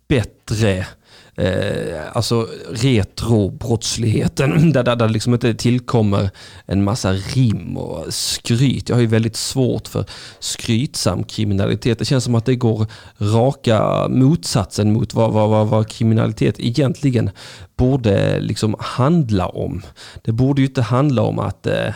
bättre, 0.08 0.86
eh, 1.34 2.00
alltså 2.12 2.48
retrobrottsligheten 2.70 4.72
där, 4.72 4.82
där 4.82 4.96
det 4.96 5.08
liksom 5.08 5.34
inte 5.34 5.54
tillkommer 5.54 6.30
en 6.66 6.84
massa 6.84 7.12
rim 7.12 7.76
och 7.76 8.14
skryt. 8.14 8.88
Jag 8.88 8.96
har 8.96 9.00
ju 9.00 9.06
väldigt 9.06 9.36
svårt 9.36 9.88
för 9.88 10.04
skrytsam 10.38 11.24
kriminalitet. 11.24 11.98
Det 11.98 12.04
känns 12.04 12.24
som 12.24 12.34
att 12.34 12.44
det 12.44 12.56
går 12.56 12.86
raka 13.18 14.08
motsatsen 14.08 14.92
mot 14.92 15.14
vad, 15.14 15.32
vad, 15.32 15.50
vad, 15.50 15.68
vad 15.68 15.88
kriminalitet 15.88 16.60
egentligen 16.60 17.30
borde 17.76 18.40
liksom 18.40 18.76
handla 18.78 19.48
om. 19.48 19.82
Det 20.22 20.32
borde 20.32 20.60
ju 20.60 20.66
inte 20.66 20.82
handla 20.82 21.22
om 21.22 21.38
att 21.38 21.66
eh, 21.66 21.94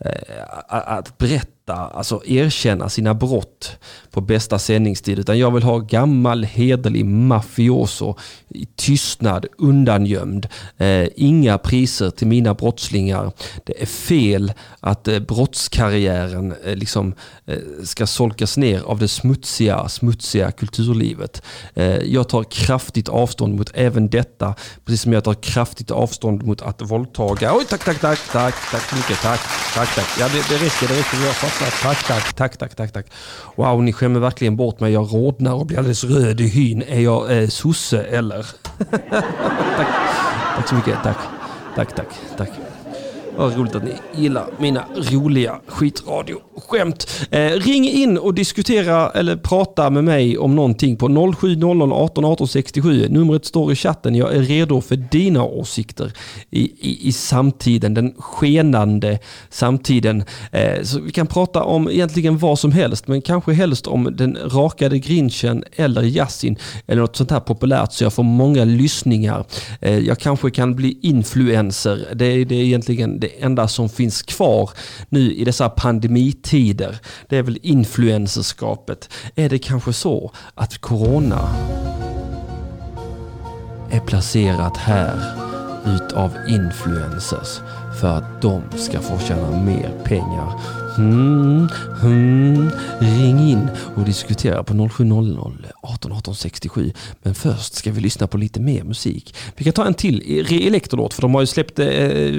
Eh, 0.00 0.44
att 0.68 1.18
berätta, 1.18 1.57
alltså 1.74 2.22
erkänna 2.26 2.88
sina 2.88 3.14
brott 3.14 3.78
på 4.10 4.20
bästa 4.20 4.58
sändningstid. 4.58 5.18
Utan 5.18 5.38
jag 5.38 5.50
vill 5.50 5.62
ha 5.62 5.78
gammal 5.78 6.44
hederlig 6.44 7.04
mafioso 7.04 8.16
i 8.48 8.66
tystnad, 8.76 9.46
undangömd. 9.58 10.48
Eh, 10.76 11.08
inga 11.16 11.58
priser 11.58 12.10
till 12.10 12.26
mina 12.26 12.54
brottslingar. 12.54 13.32
Det 13.64 13.82
är 13.82 13.86
fel 13.86 14.52
att 14.80 15.08
eh, 15.08 15.18
brottskarriären 15.18 16.54
eh, 16.64 16.76
liksom, 16.76 17.14
eh, 17.46 17.58
ska 17.84 18.06
solkas 18.06 18.56
ner 18.56 18.82
av 18.82 18.98
det 18.98 19.08
smutsiga, 19.08 19.88
smutsiga 19.88 20.50
kulturlivet. 20.50 21.42
Eh, 21.74 21.96
jag 21.96 22.28
tar 22.28 22.44
kraftigt 22.44 23.08
avstånd 23.08 23.54
mot 23.54 23.70
även 23.74 24.08
detta, 24.08 24.54
precis 24.84 25.02
som 25.02 25.12
jag 25.12 25.24
tar 25.24 25.34
kraftigt 25.34 25.90
avstånd 25.90 26.42
mot 26.42 26.62
att 26.62 26.82
våldtaga. 26.82 27.54
Oj, 27.54 27.64
tack, 27.68 27.84
tack, 27.84 28.00
tack, 28.00 28.18
tack, 28.32 28.54
tack 28.70 28.82
så 28.82 28.96
mycket, 28.96 29.20
tack, 29.22 29.40
tack, 29.74 29.94
tack. 29.94 30.08
Ja, 30.20 30.28
det, 30.28 30.48
det 30.48 30.64
räcker, 30.64 30.88
det 30.88 30.98
räcker, 30.98 31.26
jag 31.26 31.34
fattar. 31.34 31.57
Alltså, 31.60 31.82
tack, 31.82 32.06
tack, 32.06 32.32
tack, 32.34 32.56
tack, 32.56 32.74
tack, 32.74 32.92
tack. 32.92 33.06
Wow, 33.56 33.82
ni 33.82 33.92
skämmer 33.92 34.20
verkligen 34.20 34.56
bort 34.56 34.80
mig. 34.80 34.92
Jag 34.92 35.14
rodnar 35.14 35.54
och 35.54 35.66
blir 35.66 35.78
alldeles 35.78 36.04
röd 36.04 36.40
i 36.40 36.46
hyn. 36.46 36.82
Är 36.82 37.00
jag 37.00 37.38
eh, 37.38 37.48
sosse 37.48 38.02
eller? 38.02 38.46
tack. 38.90 39.88
tack 40.56 40.68
så 40.68 40.74
mycket, 40.74 41.02
tack, 41.02 41.18
tack, 41.76 41.94
tack, 41.94 42.08
tack. 42.36 42.67
Vad 43.38 43.56
roligt 43.56 43.74
att 43.74 43.84
ni 43.84 44.22
gillar 44.22 44.46
mina 44.58 44.84
roliga 44.96 45.60
skitradioskämt. 45.66 47.26
Eh, 47.30 47.50
ring 47.50 47.88
in 47.88 48.18
och 48.18 48.34
diskutera 48.34 49.10
eller 49.10 49.36
prata 49.36 49.90
med 49.90 50.04
mig 50.04 50.38
om 50.38 50.56
någonting 50.56 50.96
på 50.96 51.32
0700 51.36 51.96
18 51.96 52.24
18 52.24 52.48
67. 52.48 53.08
Numret 53.08 53.44
står 53.44 53.72
i 53.72 53.76
chatten. 53.76 54.14
Jag 54.14 54.34
är 54.34 54.42
redo 54.42 54.80
för 54.80 54.96
dina 54.96 55.44
åsikter 55.44 56.12
i, 56.50 56.60
i, 56.60 57.08
i 57.08 57.12
samtiden, 57.12 57.94
den 57.94 58.14
skenande 58.18 59.18
samtiden. 59.50 60.24
Eh, 60.52 60.82
så 60.82 61.00
vi 61.00 61.12
kan 61.12 61.26
prata 61.26 61.62
om 61.62 61.90
egentligen 61.90 62.38
vad 62.38 62.58
som 62.58 62.72
helst, 62.72 63.08
men 63.08 63.22
kanske 63.22 63.52
helst 63.52 63.86
om 63.86 64.16
den 64.16 64.38
rakade 64.44 64.98
grinchen 64.98 65.64
eller 65.76 66.02
Yasin 66.02 66.56
eller 66.86 67.02
något 67.02 67.16
sånt 67.16 67.30
här 67.30 67.40
populärt 67.40 67.92
så 67.92 68.04
jag 68.04 68.12
får 68.12 68.22
många 68.22 68.64
lyssningar. 68.64 69.44
Eh, 69.80 69.98
jag 69.98 70.18
kanske 70.18 70.50
kan 70.50 70.74
bli 70.74 70.98
influencer. 71.02 72.08
Det 72.14 72.26
är, 72.26 72.44
det 72.44 72.54
är 72.54 72.64
egentligen 72.64 73.20
det 73.20 73.27
det 73.28 73.44
enda 73.44 73.68
som 73.68 73.88
finns 73.88 74.22
kvar 74.22 74.70
nu 75.08 75.34
i 75.34 75.44
dessa 75.44 75.68
pandemitider. 75.68 76.98
Det 77.28 77.36
är 77.36 77.42
väl 77.42 77.58
influencerskapet. 77.62 79.10
Är 79.34 79.48
det 79.48 79.58
kanske 79.58 79.92
så 79.92 80.32
att 80.54 80.78
corona 80.78 81.48
är 83.90 84.00
placerat 84.00 84.76
här 84.76 85.20
utav 85.86 86.32
influencers 86.48 87.60
för 88.00 88.08
att 88.08 88.42
de 88.42 88.62
ska 88.76 89.00
få 89.00 89.18
tjäna 89.18 89.50
mer 89.50 89.90
pengar. 90.04 90.52
Mm, 90.98 91.68
mm, 92.02 92.70
Ring 92.98 93.50
in 93.50 93.68
och 93.96 94.04
diskutera 94.04 94.64
på 94.64 94.88
0700 94.88 95.68
18 95.82 96.12
18 96.12 96.34
67. 96.34 96.92
Men 97.22 97.34
först 97.34 97.74
ska 97.74 97.92
vi 97.92 98.00
lyssna 98.00 98.26
på 98.26 98.38
lite 98.38 98.60
mer 98.60 98.84
musik. 98.84 99.34
Vi 99.56 99.64
kan 99.64 99.72
ta 99.72 99.86
en 99.86 99.94
till 99.94 100.22
e- 100.26 100.66
Elektrolåt 100.66 101.14
för 101.14 101.22
de 101.22 101.34
har 101.34 101.40
ju 101.40 101.46
släppt 101.46 101.78
eh, 101.78 101.88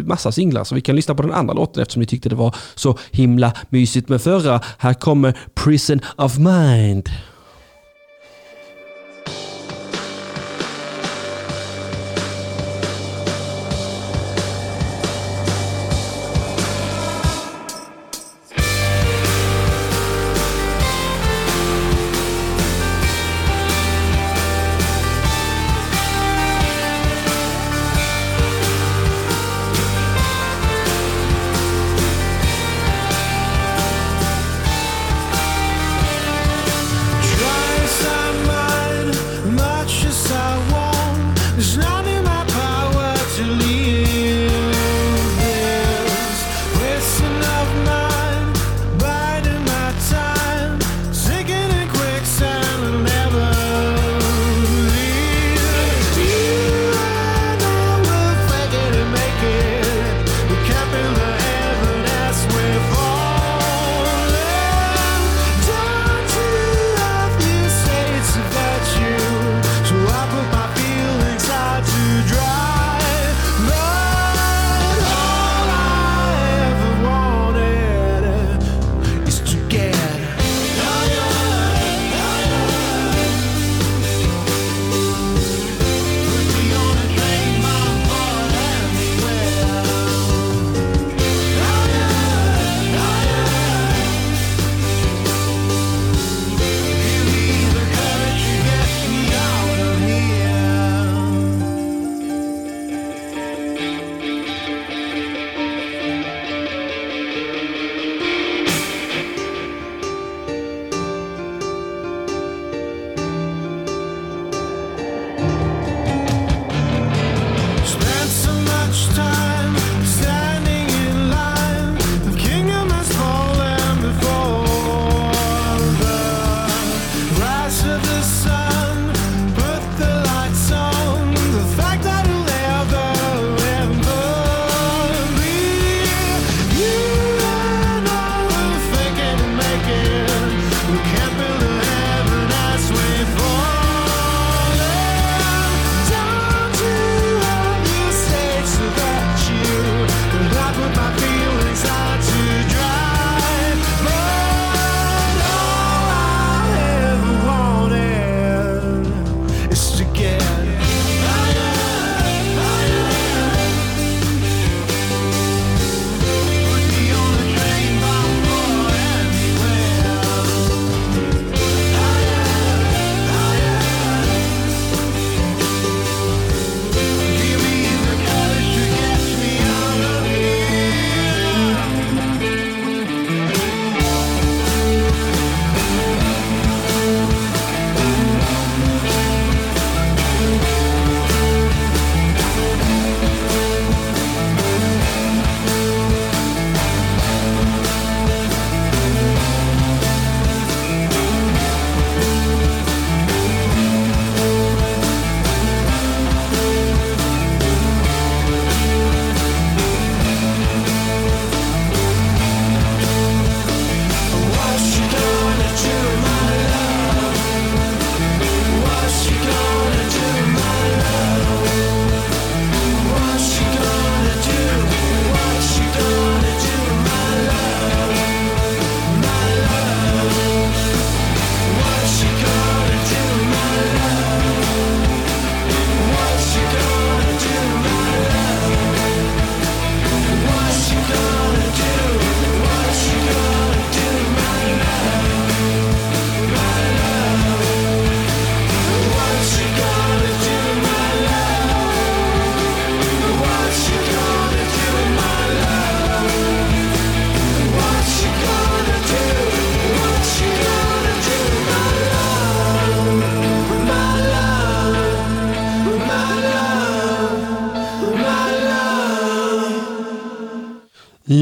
massa 0.06 0.32
singlar 0.32 0.64
så 0.64 0.76
vi 0.76 0.82
kan 0.82 0.96
lyssna 0.96 1.16
på 1.16 1.22
den 1.22 1.32
andra 1.34 1.54
låten 1.54 1.82
eftersom 1.82 2.00
ni 2.00 2.06
tyckte 2.06 2.30
det 2.30 2.36
var 2.36 2.56
så 2.76 2.98
himla 3.12 3.54
mysigt 3.70 4.10
med 4.10 4.22
förra. 4.22 4.62
Här 4.78 4.94
kommer 4.94 5.38
Prison 5.54 6.00
of 6.18 6.38
Mind. 6.38 7.10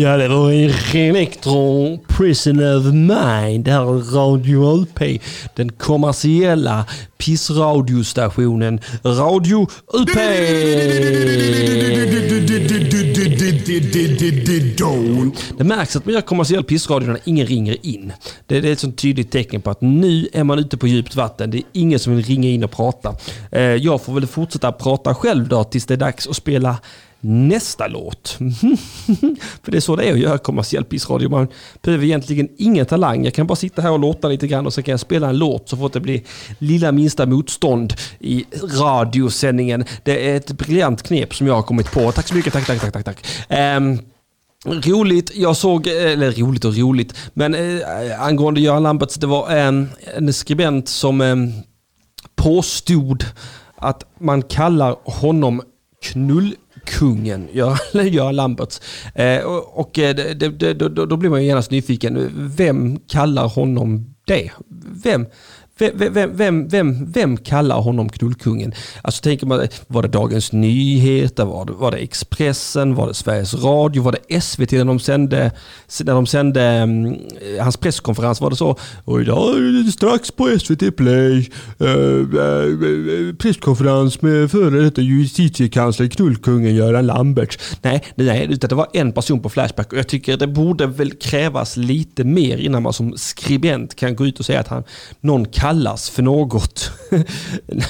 Ja, 0.02 0.18
det 0.18 0.28
var 0.28 0.52
Electro 0.96 1.98
Prison 2.08 2.60
of 2.78 2.86
Mind, 2.86 3.66
det 3.66 3.72
här 3.72 3.82
är 3.82 4.16
radio-UP. 4.16 5.22
Den 5.56 5.72
kommersiella 5.72 6.86
pissradiostationen 7.18 8.80
Radio 9.04 9.68
UP. 9.94 10.16
Det 15.58 15.64
märks 15.64 15.96
att 15.96 16.06
man 16.06 16.14
gör 16.14 16.22
kommersiell 16.22 16.64
pissradio 16.64 17.08
när 17.08 17.20
ingen 17.24 17.46
ringer 17.46 17.86
in. 17.86 18.14
Det, 18.48 18.58
är 18.58 18.66
ett 18.66 18.80
sånt 18.80 18.98
tydligt 18.98 19.32
tecken 19.32 19.62
på 19.62 19.70
att 19.70 19.82
nu 19.82 20.28
är 20.34 20.44
man 20.44 20.60
ute 20.60 20.78
på 20.78 20.88
djupt 20.88 21.16
vatten. 21.16 21.52
Det 21.52 21.58
är 21.58 21.64
ingen 21.74 22.00
som 22.00 22.16
vill 22.16 22.26
ringa 22.26 22.50
in 22.50 22.64
och 22.64 22.72
prata. 22.72 23.16
Eh, 23.52 23.62
jag 23.62 24.02
får 24.02 24.14
väl 24.14 24.28
fortsätta 24.28 24.72
prata 24.72 25.16
själv 25.16 25.48
då 25.48 25.64
tills 25.64 25.86
det 25.86 25.94
är 25.94 25.98
dags 25.98 26.28
att 26.28 26.36
spela 26.36 26.78
nästa 27.20 27.88
låt. 27.88 28.28
För 29.64 29.72
det 29.72 29.78
är 29.78 29.82
så 29.82 29.96
det 29.96 30.04
är 30.04 30.14
att 30.14 30.20
göra 30.20 30.38
kommersiell 30.38 30.84
pissradio. 30.84 31.30
Man 31.30 31.48
behöver 31.82 32.06
egentligen 32.06 32.50
ingen 32.58 32.86
talang. 32.86 33.24
Jag 33.26 33.34
kan 33.34 33.48
bara 33.48 33.56
sitta 33.56 33.82
här 33.82 33.92
och 33.92 34.00
låta 34.00 34.28
lite 34.28 34.48
grann 34.48 34.66
och 34.66 34.74
sen 34.74 34.84
kan 34.84 34.92
jag 34.92 35.00
spela 35.00 35.30
en 35.30 35.38
låt 35.38 35.70
så 35.70 35.78
fort 35.78 35.94
det 35.94 36.00
blir 36.00 36.22
lilla 36.60 36.92
minsta 36.92 37.26
motstånd 37.26 37.94
i 38.20 38.46
radiosändningen. 38.80 39.86
Det 40.04 40.30
är 40.30 40.38
ett 40.38 40.52
briljant 40.52 41.04
knep 41.04 41.36
som 41.36 41.48
jag 41.48 41.54
har 41.54 41.64
kommit 41.64 41.92
på. 41.92 42.12
Tack 42.12 42.28
så 42.28 42.36
mycket. 42.36 42.54
Tack, 42.54 42.66
tack, 42.66 42.82
tack, 42.82 42.94
tack. 42.94 43.06
tack. 43.06 43.78
Um, 43.78 44.00
Roligt, 44.66 45.32
jag 45.36 45.58
såg, 45.58 45.88
eh, 45.88 45.94
eller 45.94 46.32
roligt 46.32 46.66
och 46.66 46.78
roligt, 46.78 47.14
men 47.34 47.56
eh, 47.56 48.22
angående 48.22 48.62
Göran 48.62 48.84
Lamberts, 48.84 49.16
det 49.16 49.28
var 49.28 49.50
en, 49.50 49.90
en 50.16 50.34
skribent 50.34 50.90
som 50.90 51.22
eh, 51.22 51.36
påstod 52.36 53.26
att 53.76 54.04
man 54.20 54.42
kallar 54.42 54.96
honom 55.04 55.62
knull 56.02 56.56
kungen, 56.88 57.48
Göran 57.94 58.36
Lamberts. 58.36 58.82
Eh, 59.16 59.44
och 59.44 59.80
och 59.80 60.00
eh, 60.00 60.16
det, 60.16 60.34
det, 60.34 60.50
det, 60.50 60.74
då, 60.74 61.06
då 61.06 61.18
blir 61.18 61.30
man 61.30 61.42
ju 61.42 61.48
genast 61.48 61.72
nyfiken. 61.72 62.32
Vem 62.58 63.00
kallar 63.00 63.48
honom 63.48 64.16
det? 64.26 64.52
Vem? 65.04 65.26
Vem, 65.80 66.14
vem, 66.14 66.38
vem, 66.38 66.68
vem, 66.68 67.12
vem 67.12 67.38
kallar 67.38 67.82
honom 67.82 68.10
knullkungen? 68.10 68.74
Alltså 69.02 69.22
tänker 69.22 69.48
man, 69.48 69.68
var 69.88 70.02
det 70.02 70.08
Dagens 70.08 70.52
Nyheter, 70.52 71.46
var 71.46 71.66
det, 71.66 71.74
var 71.74 71.92
det 71.92 71.98
Expressen, 71.98 72.96
var 72.96 73.08
det 73.08 73.14
Sveriges 73.14 73.54
Radio, 73.54 74.04
var 74.04 74.12
det 74.12 74.42
SVT 74.42 74.72
när 74.72 74.86
de 74.86 75.00
sände, 75.00 75.52
när 76.04 76.14
de 76.14 76.26
sände 76.26 76.84
um, 76.84 77.16
hans 77.60 77.78
presskonferens? 77.78 78.42
Var 78.42 78.50
det 78.50 78.56
så? 78.56 78.78
Och 79.04 79.22
idag 79.22 79.56
är 79.56 79.86
det 79.86 79.92
strax 79.92 80.32
på 80.32 80.58
SVT 80.60 80.98
Play, 80.98 81.50
uh, 81.82 81.88
uh, 81.88 83.36
presskonferens 83.36 84.22
med 84.22 84.52
före 84.52 84.84
detta 84.84 85.02
justitiekansler 85.02 86.08
knullkungen 86.08 86.76
Göran 86.76 87.06
Lambert. 87.06 87.60
Nej, 87.82 88.04
nej, 88.16 88.48
utan 88.50 88.70
det 88.70 88.76
var 88.76 88.88
en 88.94 89.12
person 89.12 89.40
på 89.40 89.50
Flashback 89.50 89.94
och 89.94 90.00
jag 90.00 90.08
tycker 90.08 90.38
det 90.38 90.48
borde 90.48 90.88
väl 90.88 91.12
krävas 91.12 91.78
lite 91.78 92.24
mer 92.24 92.58
innan 92.58 92.84
man 92.84 92.94
som 92.94 93.14
skribent 93.18 93.96
kan 93.96 94.16
gå 94.16 94.26
ut 94.26 94.40
och 94.40 94.46
säga 94.46 94.60
att 94.60 94.68
han, 94.68 94.84
någon 95.22 95.46
kallas 95.68 96.10
för 96.10 96.24
något. 96.24 96.92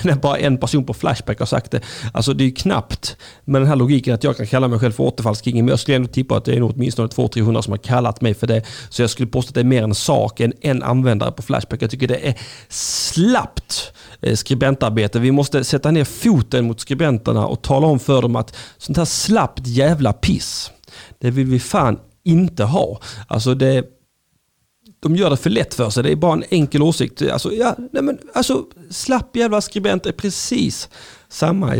När 0.04 0.16
bara 0.16 0.38
en 0.38 0.58
person 0.58 0.86
på 0.86 0.94
Flashback 0.94 1.40
har 1.40 1.46
sagt 1.46 1.72
det. 1.72 1.82
Alltså 2.14 2.34
det 2.34 2.44
är 2.44 2.52
knappt 2.52 3.18
med 3.46 3.62
den 3.62 3.68
här 3.68 3.76
logiken 3.76 4.14
att 4.14 4.24
jag 4.24 4.38
kan 4.38 4.48
kalla 4.48 4.68
mig 4.68 4.80
själv 4.80 4.92
för 4.92 5.04
återfallskingen. 5.04 5.66
Men 5.66 5.70
jag 5.70 5.80
skulle 5.80 5.96
ändå 5.96 6.08
tippa 6.08 6.38
att 6.38 6.46
det 6.46 6.54
är 6.54 6.60
nog 6.60 6.72
åtminstone 6.76 7.08
200-300 7.08 7.62
som 7.62 7.72
har 7.72 7.78
kallat 7.78 8.22
mig 8.22 8.34
för 8.34 8.48
det. 8.48 8.64
Så 8.90 9.02
jag 9.02 9.10
skulle 9.10 9.28
påstå 9.28 9.50
att 9.50 9.56
det 9.56 9.62
är 9.62 9.66
mer 9.66 9.84
en 9.84 9.96
sak 9.96 10.40
än 10.40 10.54
en 10.62 10.84
användare 10.84 11.32
på 11.32 11.42
Flashback. 11.42 11.82
Jag 11.82 11.92
tycker 11.92 12.08
det 12.08 12.28
är 12.28 12.36
slappt 12.70 13.94
eh, 14.22 14.36
skribentarbete. 14.36 15.20
Vi 15.20 15.32
måste 15.32 15.64
sätta 15.64 15.92
ner 15.92 16.06
foten 16.06 16.66
mot 16.66 16.80
skribenterna 16.80 17.48
och 17.48 17.62
tala 17.62 17.88
om 17.88 18.00
för 18.00 18.22
dem 18.22 18.36
att 18.36 18.56
sånt 18.78 18.98
här 18.98 19.06
slappt 19.06 19.68
jävla 19.68 20.14
piss, 20.14 20.72
det 21.20 21.32
vill 21.32 21.48
vi 21.48 21.60
fan 21.60 22.00
inte 22.24 22.64
ha. 22.64 23.00
Alltså 23.28 23.56
det 23.56 23.97
de 25.08 25.16
gör 25.16 25.30
det 25.30 25.38
för 25.38 25.50
lätt 25.50 25.74
för 25.74 25.90
sig. 25.90 26.04
Det 26.04 26.12
är 26.12 26.16
bara 26.16 26.34
en 26.34 26.44
enkel 26.50 26.82
åsikt. 26.82 27.22
Alltså, 27.22 27.54
ja, 27.54 27.76
nej 27.92 28.04
men, 28.04 28.20
alltså, 28.34 28.66
slapp 28.90 29.36
jävla 29.36 29.62
skribent 29.62 30.06
är 30.06 30.12
precis 30.12 30.90
samma 31.30 31.76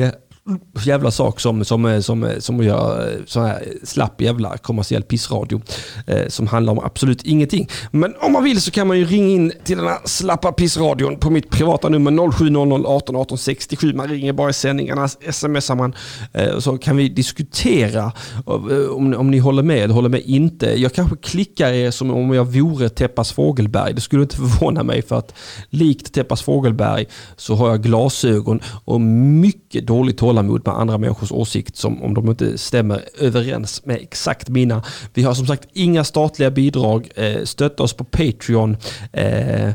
jävla 0.84 1.12
sak 1.12 1.40
som, 1.40 1.66
som, 1.66 1.86
eh, 1.86 2.00
som, 2.00 2.24
eh, 2.24 2.40
som 2.40 2.64
gör 2.64 3.08
eh, 3.08 3.20
sån 3.26 3.44
här 3.44 3.64
slapp 3.84 4.22
jävla 4.22 4.58
kommersiell 4.58 5.04
pissradio. 5.04 5.62
Eh, 6.08 6.28
som 6.28 6.48
handlar 6.48 6.74
om 6.74 6.80
absolut 6.80 7.22
ingenting. 7.24 7.70
Men 7.92 8.14
om 8.20 8.34
man 8.34 8.44
vill 8.44 8.62
så 8.62 8.72
kan 8.72 8.88
man 8.88 8.98
ju 8.98 9.06
ringa 9.06 9.28
in 9.28 9.52
till 9.64 9.78
den 9.78 9.88
här 9.88 9.98
slappa 10.06 10.52
pissradion 10.52 11.18
på 11.20 11.30
mitt 11.30 11.50
privata 11.50 11.90
nummer 11.90 12.32
0700 12.32 12.90
18 12.90 13.16
18 13.16 13.38
67. 13.38 13.94
Man 13.94 14.08
ringer 14.08 14.34
bara 14.34 14.50
i 14.50 14.54
sändningarna, 14.54 15.08
smsar 15.08 15.76
man. 15.76 15.96
Eh, 16.34 16.60
så 16.60 16.78
kan 16.78 16.98
vi 16.98 17.10
diskutera 17.10 18.12
om, 18.46 19.14
om 19.14 19.32
ni 19.32 19.38
håller 19.38 19.64
med 19.64 19.78
eller 19.78 19.94
håller 19.94 20.10
med 20.10 20.22
inte. 20.22 20.82
Jag 20.82 20.94
kanske 20.94 21.16
klickar 21.16 21.74
er 21.74 21.92
som 21.92 22.12
om 22.12 22.34
jag 22.34 22.46
vore 22.46 22.90
Teppas 22.90 23.32
Fågelberg. 23.32 23.94
Det 23.94 24.02
skulle 24.02 24.22
inte 24.22 24.36
förvåna 24.36 24.84
mig 24.84 25.02
för 25.02 25.18
att 25.18 25.34
likt 25.70 26.14
Teppas 26.14 26.42
Fågelberg 26.42 27.06
så 27.36 27.56
har 27.56 27.70
jag 27.70 27.84
glasögon 27.84 28.60
och 28.86 29.02
mycket 29.02 29.88
dåligt 29.88 30.18
tålamod 30.18 30.37
med 30.46 30.68
andra 30.68 30.98
människors 30.98 31.32
åsikt 31.32 31.76
som 31.76 32.04
om 32.04 32.14
de 32.14 32.30
inte 32.30 32.58
stämmer 32.58 33.02
överens 33.20 33.86
med 33.86 33.96
exakt 33.96 34.50
mina. 34.50 34.84
Vi 35.14 35.24
har 35.24 35.34
som 35.34 35.48
sagt 35.48 35.70
inga 35.74 36.04
statliga 36.04 36.52
bidrag. 36.52 37.10
Eh, 37.16 37.44
stötta 37.44 37.84
oss 37.84 37.94
på 37.94 38.04
Patreon. 38.04 38.78
Eh, 39.14 39.68
eh, 39.68 39.74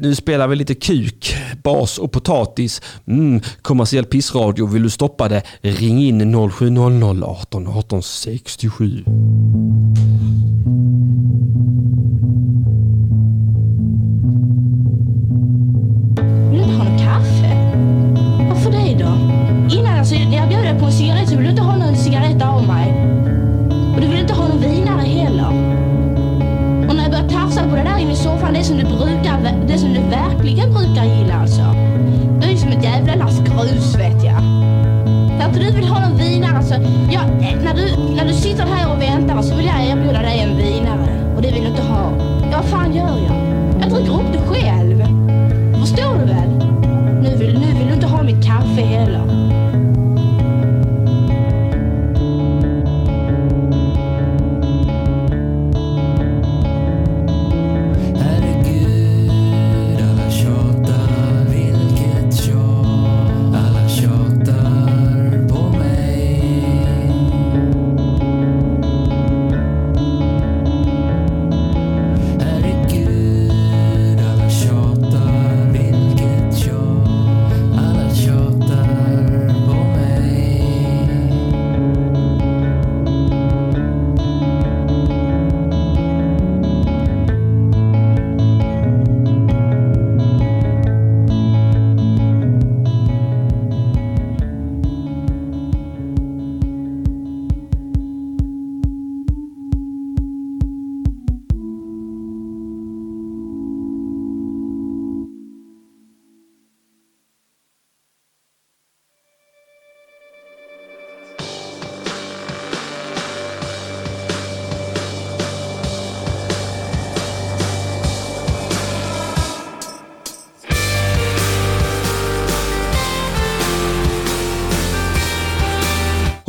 nu 0.00 0.14
spelar 0.14 0.48
vi 0.48 0.56
lite 0.56 0.74
kuk, 0.74 1.36
bas 1.62 1.98
och 1.98 2.12
potatis. 2.12 2.82
Mm, 3.06 3.40
kommersiell 3.62 4.04
pissradio. 4.04 4.66
Vill 4.66 4.82
du 4.82 4.90
stoppa 4.90 5.28
det? 5.28 5.42
Ring 5.60 6.02
in 6.02 6.50
0700 6.50 7.26
18 7.26 7.66
18 7.66 8.02
67. 8.02 9.04
Brus 33.56 33.94
vet 33.94 34.24
jag. 34.24 34.42
När 35.38 35.46
inte 35.46 35.58
du 35.58 35.70
vill 35.70 35.88
ha 35.88 36.08
någon 36.08 36.18
vinare 36.18 36.62
så, 36.62 36.74
ja, 37.10 37.20
eh, 37.20 37.56
när 37.64 37.74
du, 37.74 38.14
när 38.14 38.24
du 38.24 38.32
sitter 38.32 38.66
här 38.66 38.92
och 38.94 39.02
väntar 39.02 39.42
så 39.42 39.56
vill 39.56 39.66
jag 39.66 39.86
erbjuda 39.86 40.22
dig 40.22 40.40
en 40.40 40.56
vinare. 40.56 41.34
Och 41.36 41.42
det 41.42 41.52
vill 41.52 41.62
du 41.62 41.68
inte 41.68 41.82
ha. 41.82 42.12
Ja, 42.50 42.56
vad 42.56 42.64
fan 42.64 42.94
gör 42.94 43.18
jag? 43.18 43.36
Jag 43.80 43.90
dricker 43.90 44.14
upp 44.14 44.32
det 44.32 44.38
själv. 44.38 45.04
Förstår 45.80 46.18
du 46.18 46.24
väl? 46.24 46.50
Nu 47.22 47.36
vill, 47.36 47.58
nu 47.60 47.66
vill 47.78 47.86
du 47.88 47.94
inte 47.94 48.06
ha 48.06 48.22
mitt 48.22 48.46
kaffe 48.46 48.82
heller. 48.82 49.25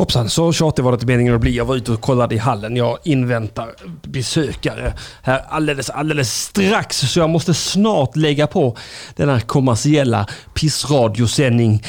Hoppsan, 0.08 0.30
så 0.30 0.52
tjatig 0.52 0.84
var 0.84 0.92
det 0.92 0.94
inte 0.94 1.06
meningen 1.06 1.34
att 1.34 1.40
bli. 1.40 1.56
Jag 1.56 1.64
var 1.64 1.76
ute 1.76 1.92
och 1.92 2.00
kollade 2.00 2.34
i 2.34 2.38
hallen. 2.38 2.76
Jag 2.76 2.98
inväntar 3.04 3.74
besökare 4.02 4.92
här 5.22 5.44
alldeles, 5.48 5.90
alldeles 5.90 6.42
strax. 6.42 6.98
Så 6.98 7.18
jag 7.18 7.30
måste 7.30 7.54
snart 7.54 8.16
lägga 8.16 8.46
på 8.46 8.76
denna 9.16 9.40
kommersiella 9.40 10.26
pissradiosändning. 10.54 11.82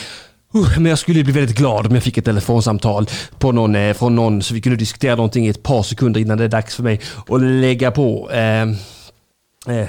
Uh, 0.55 0.79
men 0.79 0.85
jag 0.85 0.99
skulle 0.99 1.23
bli 1.23 1.33
väldigt 1.33 1.57
glad 1.57 1.87
om 1.87 1.93
jag 1.93 2.03
fick 2.03 2.17
ett 2.17 2.25
telefonsamtal 2.25 3.09
på 3.37 3.51
någon, 3.51 3.75
eh, 3.75 3.93
från 3.93 4.15
någon 4.15 4.41
så 4.41 4.53
vi 4.53 4.61
kunde 4.61 4.77
diskutera 4.77 5.15
någonting 5.15 5.45
i 5.45 5.49
ett 5.49 5.63
par 5.63 5.83
sekunder 5.83 6.21
innan 6.21 6.37
det 6.37 6.43
är 6.43 6.47
dags 6.47 6.75
för 6.75 6.83
mig 6.83 7.01
att 7.27 7.41
lägga 7.41 7.91
på. 7.91 8.29
Ehm, 8.31 8.75
eh, 9.67 9.77
eh, 9.77 9.87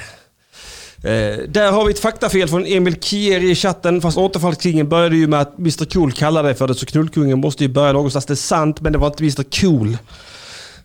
Eh, 1.02 1.38
där 1.48 1.72
har 1.72 1.84
vi 1.84 1.92
ett 1.92 1.98
faktafel 1.98 2.48
från 2.48 2.66
Emil 2.66 3.00
Kier 3.00 3.44
i 3.44 3.54
chatten. 3.54 4.00
Fast 4.00 4.18
återfallskingen 4.18 4.88
började 4.88 5.16
ju 5.16 5.26
med 5.26 5.40
att 5.40 5.58
Mr 5.58 5.84
Cool 5.84 6.12
kallade 6.12 6.48
det 6.48 6.54
för 6.54 6.68
det. 6.68 6.74
Så 6.74 6.86
knullkungen 6.86 7.40
måste 7.40 7.64
ju 7.64 7.68
börja 7.70 7.92
någonstans. 7.92 8.26
Det 8.26 8.32
är 8.32 8.36
sant, 8.36 8.80
men 8.80 8.92
det 8.92 8.98
var 8.98 9.06
inte 9.06 9.22
Mr 9.22 9.60
Cool 9.60 9.98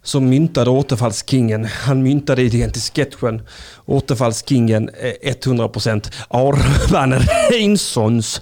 som 0.03 0.29
myntade 0.29 0.69
återfallskingen. 0.69 1.65
Han 1.65 2.03
myntade 2.03 2.41
idén 2.41 2.71
till 2.71 2.81
sketchen. 2.81 3.41
Återfallskingen 3.85 4.89
100% 5.23 6.11
Arvan 6.27 7.13
Reinssons 7.49 8.41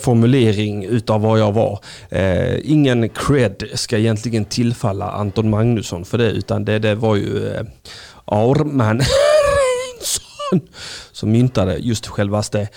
formulering 0.00 0.84
utav 0.84 1.20
vad 1.20 1.38
jag 1.40 1.52
var. 1.52 1.80
Eh, 2.10 2.58
ingen 2.64 3.08
cred 3.08 3.62
ska 3.74 3.98
egentligen 3.98 4.44
tillfalla 4.44 5.10
Anton 5.10 5.50
Magnusson 5.50 6.04
för 6.04 6.18
det, 6.18 6.30
utan 6.30 6.64
det, 6.64 6.78
det 6.78 6.94
var 6.94 7.16
ju 7.16 7.48
eh, 7.48 7.62
Arman 8.24 9.02
Reinsson 10.52 10.68
som 11.12 11.32
myntade 11.32 11.76
just 11.76 12.06
självaste 12.06 12.68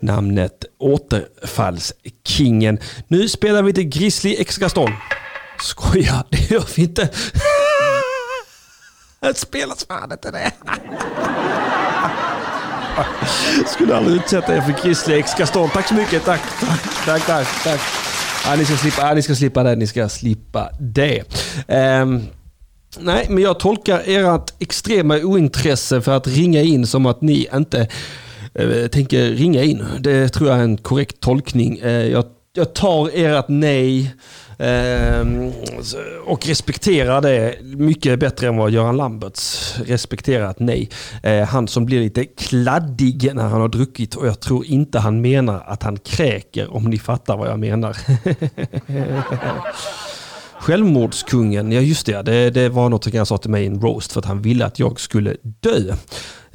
namnet 0.00 0.64
Återfallskingen. 0.78 2.78
Nu 3.08 3.28
spelar 3.28 3.62
vi 3.62 3.68
lite 3.68 3.84
Grizzly 3.84 4.36
extra 4.38 4.68
stånd. 4.68 4.94
Skoja, 5.62 6.24
det 6.30 6.50
gör 6.50 6.68
vi 6.76 6.82
inte. 6.82 7.08
Det 9.20 9.38
spelas 9.38 9.84
fan 9.84 10.12
inte 10.12 10.30
det. 10.30 10.52
Skulle 13.66 13.96
aldrig 13.96 14.16
utsätta 14.16 14.56
er 14.56 14.60
för 14.60 14.82
Grizzly 14.82 15.18
extra 15.18 15.46
stånd. 15.46 15.72
Tack 15.72 15.88
så 15.88 15.94
mycket. 15.94 16.24
Tack, 16.24 16.40
tack, 16.60 16.80
tack, 17.06 17.26
tack. 17.26 17.48
tack. 17.64 17.80
Ja, 18.44 18.56
ni, 18.56 18.64
ska 18.64 18.76
slippa, 18.76 19.02
ja, 19.02 19.14
ni 19.14 19.22
ska 19.22 19.34
slippa 19.34 19.62
det. 19.62 19.76
Ni 19.76 19.86
ska 19.86 20.08
slippa 20.08 20.70
det. 20.80 21.22
Um, 21.68 22.26
nej, 22.98 23.26
men 23.28 23.42
jag 23.42 23.60
tolkar 23.60 24.02
ert 24.06 24.54
extrema 24.58 25.16
ointresse 25.16 26.00
för 26.00 26.12
att 26.12 26.26
ringa 26.26 26.62
in 26.62 26.86
som 26.86 27.06
att 27.06 27.20
ni 27.20 27.48
inte 27.54 27.88
eh, 28.54 28.86
tänker 28.86 29.24
ringa 29.24 29.62
in. 29.62 29.84
Det 30.00 30.28
tror 30.28 30.50
jag 30.50 30.58
är 30.58 30.62
en 30.62 30.76
korrekt 30.76 31.20
tolkning. 31.20 31.78
Eh, 31.78 31.90
jag, 31.90 32.24
jag 32.52 32.74
tar 32.74 33.10
ert 33.14 33.48
nej 33.48 34.14
eh, 34.58 35.26
och 36.24 36.46
respekterar 36.46 37.20
det 37.20 37.54
mycket 37.62 38.18
bättre 38.18 38.48
än 38.48 38.56
vad 38.56 38.70
Göran 38.70 38.96
Lamberts 38.96 39.74
respekterar 39.86 40.50
ett 40.50 40.60
nej. 40.60 40.90
Eh, 41.22 41.44
han 41.44 41.68
som 41.68 41.86
blir 41.86 42.00
lite 42.00 42.24
kladdig 42.24 43.30
när 43.34 43.48
han 43.48 43.60
har 43.60 43.68
druckit 43.68 44.14
och 44.14 44.26
jag 44.26 44.40
tror 44.40 44.66
inte 44.66 44.98
han 44.98 45.20
menar 45.20 45.64
att 45.66 45.82
han 45.82 45.96
kräker 45.96 46.74
om 46.74 46.84
ni 46.84 46.98
fattar 46.98 47.36
vad 47.36 47.48
jag 47.48 47.58
menar. 47.58 47.96
Självmordskungen, 50.60 51.72
ja 51.72 51.80
just 51.80 52.06
det, 52.06 52.22
det, 52.22 52.50
det 52.50 52.68
var 52.68 52.88
något 52.88 53.04
som 53.04 53.16
han 53.16 53.26
sa 53.26 53.38
till 53.38 53.50
mig 53.50 53.62
i 53.62 53.66
en 53.66 53.80
roast 53.80 54.12
för 54.12 54.20
att 54.20 54.26
han 54.26 54.42
ville 54.42 54.66
att 54.66 54.78
jag 54.78 55.00
skulle 55.00 55.36
dö. 55.42 55.94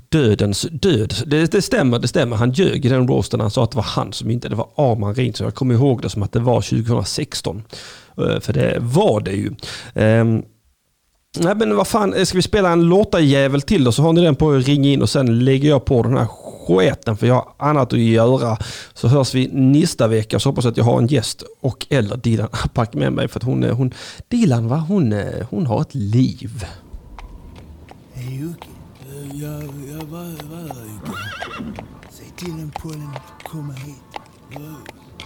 Dödens 0.09 0.67
död. 0.71 1.13
Det, 1.25 1.51
det 1.51 1.61
stämmer, 1.61 1.99
det 1.99 2.07
stämmer. 2.07 2.35
Han 2.35 2.51
ljög 2.51 2.85
i 2.85 2.89
den 2.89 3.07
roasten. 3.07 3.39
Han 3.39 3.51
sa 3.51 3.63
att 3.63 3.71
det 3.71 3.77
var 3.77 3.83
han 3.83 4.13
som 4.13 4.31
inte, 4.31 4.49
det 4.49 4.55
var 4.55 4.69
Arman 4.75 5.15
Reinsson. 5.15 5.45
Jag 5.45 5.55
kommer 5.55 5.75
ihåg 5.75 6.01
det 6.01 6.09
som 6.09 6.23
att 6.23 6.31
det 6.31 6.39
var 6.39 6.61
2016. 6.61 7.63
Eh, 8.17 8.39
för 8.39 8.53
det 8.53 8.77
var 8.79 9.21
det 9.21 9.31
ju. 9.31 9.51
Ehm, 9.93 10.43
nej 11.39 11.55
men 11.55 11.75
vad 11.75 11.87
fan, 11.87 12.13
eh, 12.13 12.23
ska 12.23 12.37
vi 12.37 12.41
spela 12.41 12.69
en 12.69 12.83
låtarjävel 12.83 13.61
till 13.61 13.83
då 13.83 13.91
så 13.91 14.01
har 14.01 14.13
ni 14.13 14.21
den 14.21 14.35
på 14.35 14.51
att 14.51 14.67
ringa 14.67 14.89
in 14.89 15.01
och 15.01 15.09
sen 15.09 15.45
lägger 15.45 15.69
jag 15.69 15.85
på 15.85 16.03
den 16.03 16.17
här 16.17 16.25
sketen 16.67 17.17
för 17.17 17.27
jag 17.27 17.35
har 17.35 17.69
annat 17.69 17.93
att 17.93 17.99
göra. 17.99 18.57
Så 18.93 19.07
hörs 19.07 19.33
vi 19.33 19.47
nästa 19.47 20.07
vecka 20.07 20.39
så 20.39 20.49
hoppas 20.49 20.65
jag 20.65 20.71
att 20.71 20.77
jag 20.77 20.83
har 20.83 20.97
en 20.97 21.07
gäst 21.07 21.43
och 21.61 21.87
eller 21.89 22.17
Dilan 22.17 22.47
Apak 22.51 22.93
med 22.93 23.13
mig 23.13 23.27
för 23.27 23.39
att 23.39 23.43
hon, 23.43 23.63
hon 23.63 23.93
Dilan 24.27 24.67
va, 24.67 24.77
hon, 24.87 25.23
hon 25.49 25.65
har 25.65 25.81
ett 25.81 25.95
liv. 25.95 26.65
Hej 28.13 28.41
Jocke. 28.41 28.67
Jag, 29.33 29.63
jag 29.63 30.05
var, 30.05 30.23
var 30.49 30.61
Jocke. 30.61 31.11
Säg 32.09 32.27
till 32.35 32.51
en 32.51 32.71
pollen 32.81 33.09
att 33.15 33.51
komma 33.51 33.73
hit. 33.73 33.95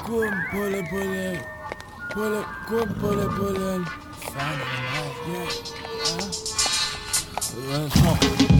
Kom 0.05 0.31
pollen, 0.53 0.85
pollen, 0.91 1.37
pollen, 2.13 2.43
kom 2.69 2.89
pollen, 3.01 3.29
Pollen. 3.39 3.85
Fan 4.19 4.53
är 4.53 4.57
den 4.57 4.85
här? 4.93 5.09
Ja. 5.33 5.45
Ja. 8.49 8.58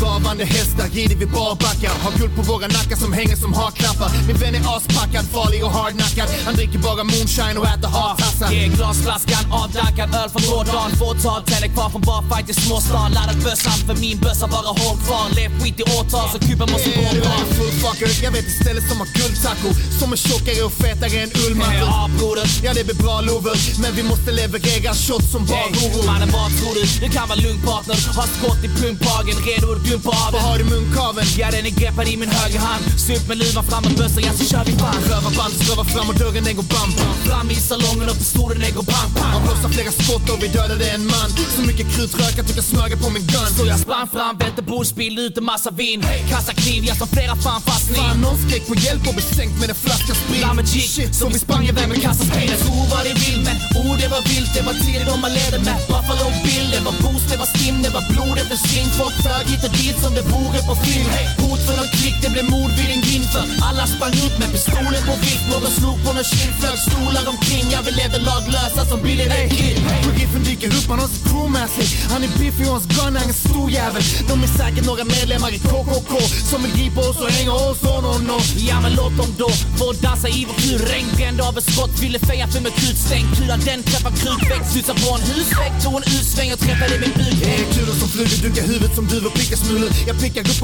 Travande 0.00 0.44
hästar 0.44 0.88
rider 0.96 1.16
vi 1.16 1.26
barbackar 1.26 1.92
Har 2.04 2.12
guld 2.18 2.32
på 2.36 2.42
våra 2.52 2.66
nackar 2.76 2.96
som 3.04 3.12
hänger 3.12 3.36
som 3.44 3.52
haklappar. 3.60 4.10
Min 4.28 4.36
vän 4.42 4.54
är 4.58 4.62
aspackad, 4.76 5.24
farlig 5.34 5.60
och 5.66 5.72
hardnackad. 5.78 6.28
Han 6.46 6.54
dricker 6.58 6.78
bara 6.88 7.02
moonshine 7.12 7.56
och 7.60 7.66
äter 7.74 7.90
hartassar 7.98 8.48
Ge 8.52 8.68
glasflaskan, 8.76 9.44
avdankad 9.62 10.08
öl 10.20 10.28
från 10.32 10.44
rådan 10.50 10.90
Fåtal 11.00 11.42
tänder 11.48 11.70
kvar 11.74 11.88
från 11.94 12.04
barfight 12.10 12.48
i 12.52 12.54
småstan. 12.62 13.08
Laddat 13.16 13.40
bössan 13.46 13.78
för 13.86 13.96
min 14.04 14.18
bössa 14.24 14.46
bara 14.54 14.70
håll 14.80 14.98
kvar. 15.06 15.26
Lev 15.38 15.50
skit 15.60 15.78
i 15.82 15.84
årtal 15.96 16.26
så 16.32 16.38
kuben 16.46 16.68
måste 16.72 16.90
gå 16.98 17.06
bra. 17.22 17.32
Är 17.36 17.42
en 17.44 17.50
full 17.58 17.74
fucker, 17.82 18.10
jag 18.24 18.32
vet 18.36 18.46
ett 18.50 18.60
ställe 18.62 18.80
som 18.88 18.96
har 19.02 19.08
guldtaco. 19.18 19.68
Som 19.98 20.08
är 20.14 20.18
tjockare 20.26 20.62
och 20.68 20.74
fetare 20.82 21.16
än 21.24 21.30
ullmattor 21.44 21.88
Ja 21.94 22.10
broder, 22.18 22.46
Ja 22.64 22.70
det 22.78 22.84
blir 22.88 23.00
bra 23.04 23.16
lover, 23.28 23.56
men 23.82 23.90
vi 23.98 24.02
måste 24.12 24.30
leverera 24.40 24.92
shots 25.04 25.28
som 25.34 25.42
Hey, 25.48 25.56
barhoror 25.56 26.04
mannen 26.10 26.30
vad 26.36 26.50
tror 26.58 26.74
du? 26.78 26.84
Du 27.04 27.08
kan 27.16 27.24
vara 27.30 27.40
lugn 27.46 27.60
partner. 27.68 27.96
Har 28.16 28.28
skott 28.36 28.60
i 28.66 28.68
pumpagen, 28.80 29.36
redo 29.48 29.66
att 29.74 29.89
dumpa 29.90 30.10
av 30.24 30.32
Vad 30.32 30.40
den 30.40 30.48
har 30.48 30.56
du 30.58 30.64
i 30.66 30.70
munkaveln? 30.74 31.26
Ja 31.38 31.46
den 31.54 31.66
är 31.70 31.74
greppad 31.80 32.08
i 32.12 32.16
min 32.22 32.32
högerhand 32.38 32.84
Sup 33.06 33.22
med 33.28 33.36
luvan 33.42 33.64
fram 33.70 33.82
med 33.86 33.94
bössan, 34.00 34.22
ja 34.26 34.32
så 34.38 34.44
kör 34.50 34.64
vi 34.68 34.72
fan 34.82 35.00
Rövarband 35.10 35.52
strövar 35.60 35.86
fram 35.94 36.08
och 36.10 36.18
dörren 36.22 36.44
den 36.48 36.56
går 36.60 36.68
bam 36.74 36.90
bam. 36.98 37.14
Fram 37.28 37.50
i 37.50 37.58
salongen 37.70 38.08
och 38.12 38.18
pistolen 38.22 38.58
den 38.64 38.72
går 38.78 38.86
pang 38.94 39.10
pang 39.16 39.32
Han 39.34 39.42
blossar 39.46 39.68
flera 39.76 39.92
skott 40.00 40.26
och 40.32 40.38
vi 40.42 40.48
dödade 40.58 40.86
en 40.94 41.04
man. 41.14 41.28
Så 41.56 41.62
mycket 41.70 41.86
krutrök 41.94 42.34
att 42.40 42.46
du 42.48 42.54
kan 42.58 42.66
smöga 42.72 42.96
på 43.02 43.08
min 43.14 43.24
gun. 43.32 43.50
Så 43.58 43.62
jag 43.72 43.78
sprang 43.86 44.06
fram, 44.14 44.32
välte 44.42 44.62
bordsbil, 44.62 45.18
ut 45.18 45.38
en 45.38 45.44
massa 45.44 45.70
vin. 45.70 46.00
Kassa 46.30 46.52
kniv, 46.62 46.80
jag 46.84 46.96
som 46.96 47.08
flera 47.16 47.34
fan 47.36 47.60
fast 47.68 47.90
ni. 47.90 47.96
Fan 47.96 48.20
någon 48.24 48.38
skrek 48.44 48.64
på 48.70 48.74
hjälp 48.74 49.02
och 49.08 49.14
blev 49.16 49.28
sänkt 49.38 49.56
med 49.60 49.68
en 49.70 49.78
flaska 49.84 50.14
sprit. 50.14 50.42
Lammet 50.46 50.68
gick, 50.74 51.14
så 51.18 51.28
vi 51.28 51.38
sprang 51.38 51.64
iväg 51.72 51.88
med 51.88 52.02
kassaspelen 52.02 52.58
Tro 52.64 52.76
vad 52.92 53.02
det 53.06 53.14
vill 53.24 53.40
men 53.46 53.56
oh 53.80 53.92
det 54.00 54.08
var 54.14 54.22
vilt, 54.30 54.52
det 54.56 54.62
var 54.68 54.74
tider 54.84 55.04
de 55.10 55.20
man 55.20 55.32
ledde 55.38 55.58
med. 55.66 55.76
Buffalo 55.90 56.28
Bill, 56.44 56.68
det 56.74 56.80
var 56.88 56.94
boost, 57.02 57.29
var 57.42 57.50
stim, 57.54 57.76
det 57.84 57.90
var 57.96 58.04
blod 58.12 58.36
efter 58.42 58.56
sving 58.66 58.88
Folk 59.00 59.16
flög 59.22 59.46
hit 59.52 59.62
och 59.66 59.74
dit 59.80 59.98
som 60.04 60.12
det 60.18 60.24
vore 60.34 60.60
på 60.68 60.74
film 60.84 61.08
Hot 61.42 61.60
för 61.66 61.74
någon 61.80 61.90
klick, 61.98 62.16
det 62.24 62.30
blev 62.34 62.46
mord 62.54 62.72
vid 62.78 62.90
en 62.94 63.02
grind 63.06 63.28
för 63.34 63.44
Alla 63.68 63.84
sprang 63.94 64.14
ut 64.26 64.36
med 64.40 64.48
pistolen 64.54 65.02
på 65.08 65.14
vift. 65.24 65.46
Någon 65.52 65.72
slog 65.80 65.98
på 66.04 66.10
någon 66.16 66.28
kind, 66.32 66.54
flög 66.60 66.78
stolar 66.88 67.24
omkring. 67.32 67.66
Jag 67.74 67.82
vi 67.86 67.92
levde 68.00 68.18
laglösa 68.30 68.82
som 68.90 68.98
Billy 69.04 69.26
the 69.32 69.40
Kid. 69.56 69.76
Sheriffen 70.04 70.42
dyker 70.48 70.70
upp, 70.78 70.88
han 70.92 70.98
har 71.02 71.08
sitt 71.14 71.24
crew 71.28 71.46
med 71.56 71.68
sig 71.74 71.86
Han 72.12 72.20
är 72.26 72.30
biffig 72.40 72.66
och 72.68 72.74
hans 72.76 72.88
gun 72.96 73.14
är 73.20 73.24
en 73.30 73.38
stor 73.46 73.68
jävel. 73.78 74.02
De 74.30 74.34
är 74.46 74.50
säkert 74.60 74.84
några 74.90 75.04
medlemmar 75.16 75.50
i 75.58 75.58
KKK 75.70 76.12
Som 76.50 76.58
vill 76.62 76.74
gripa 76.78 77.00
oss 77.08 77.20
och 77.24 77.30
hänga 77.38 77.52
oss 77.52 77.80
on 77.94 78.04
on 78.12 78.30
on 78.36 78.44
Ja 78.70 78.76
men 78.84 78.92
låt 79.00 79.14
dem 79.20 79.30
då 79.42 79.50
få 79.78 79.86
dansa 80.06 80.28
i 80.28 80.40
vår 80.48 80.56
kur 80.62 80.78
Regn 80.92 81.08
brände 81.16 81.42
av 81.48 81.54
ett 81.58 81.68
skott, 81.72 81.94
ville 82.02 82.18
feja 82.28 82.46
för 82.52 82.60
med 82.66 82.72
krutstänk 82.80 83.26
Kulan 83.36 83.60
den 83.68 83.80
träffar 83.88 84.12
krutvägg, 84.20 84.62
studsar 84.70 84.96
på 85.02 85.08
en 85.16 85.22
husvägg 85.30 85.72
Tog 85.82 85.94
en 85.98 86.06
U-sväng 86.16 86.50
och 86.54 86.60
träffade 86.66 86.94
min 87.04 87.14
buk 87.20 87.29
Det 87.40 87.48
är 87.54 87.64
kulor 87.74 87.96
som 88.02 88.08
flyger, 88.08 88.38
dukar 88.46 88.62
huvudet 88.72 88.94
som 88.94 89.06
duvor, 89.06 89.30
prickar 89.30 89.56
smulor. 89.56 89.90
Jag 90.06 90.16
prickar 90.22 90.40
upp 90.40 90.62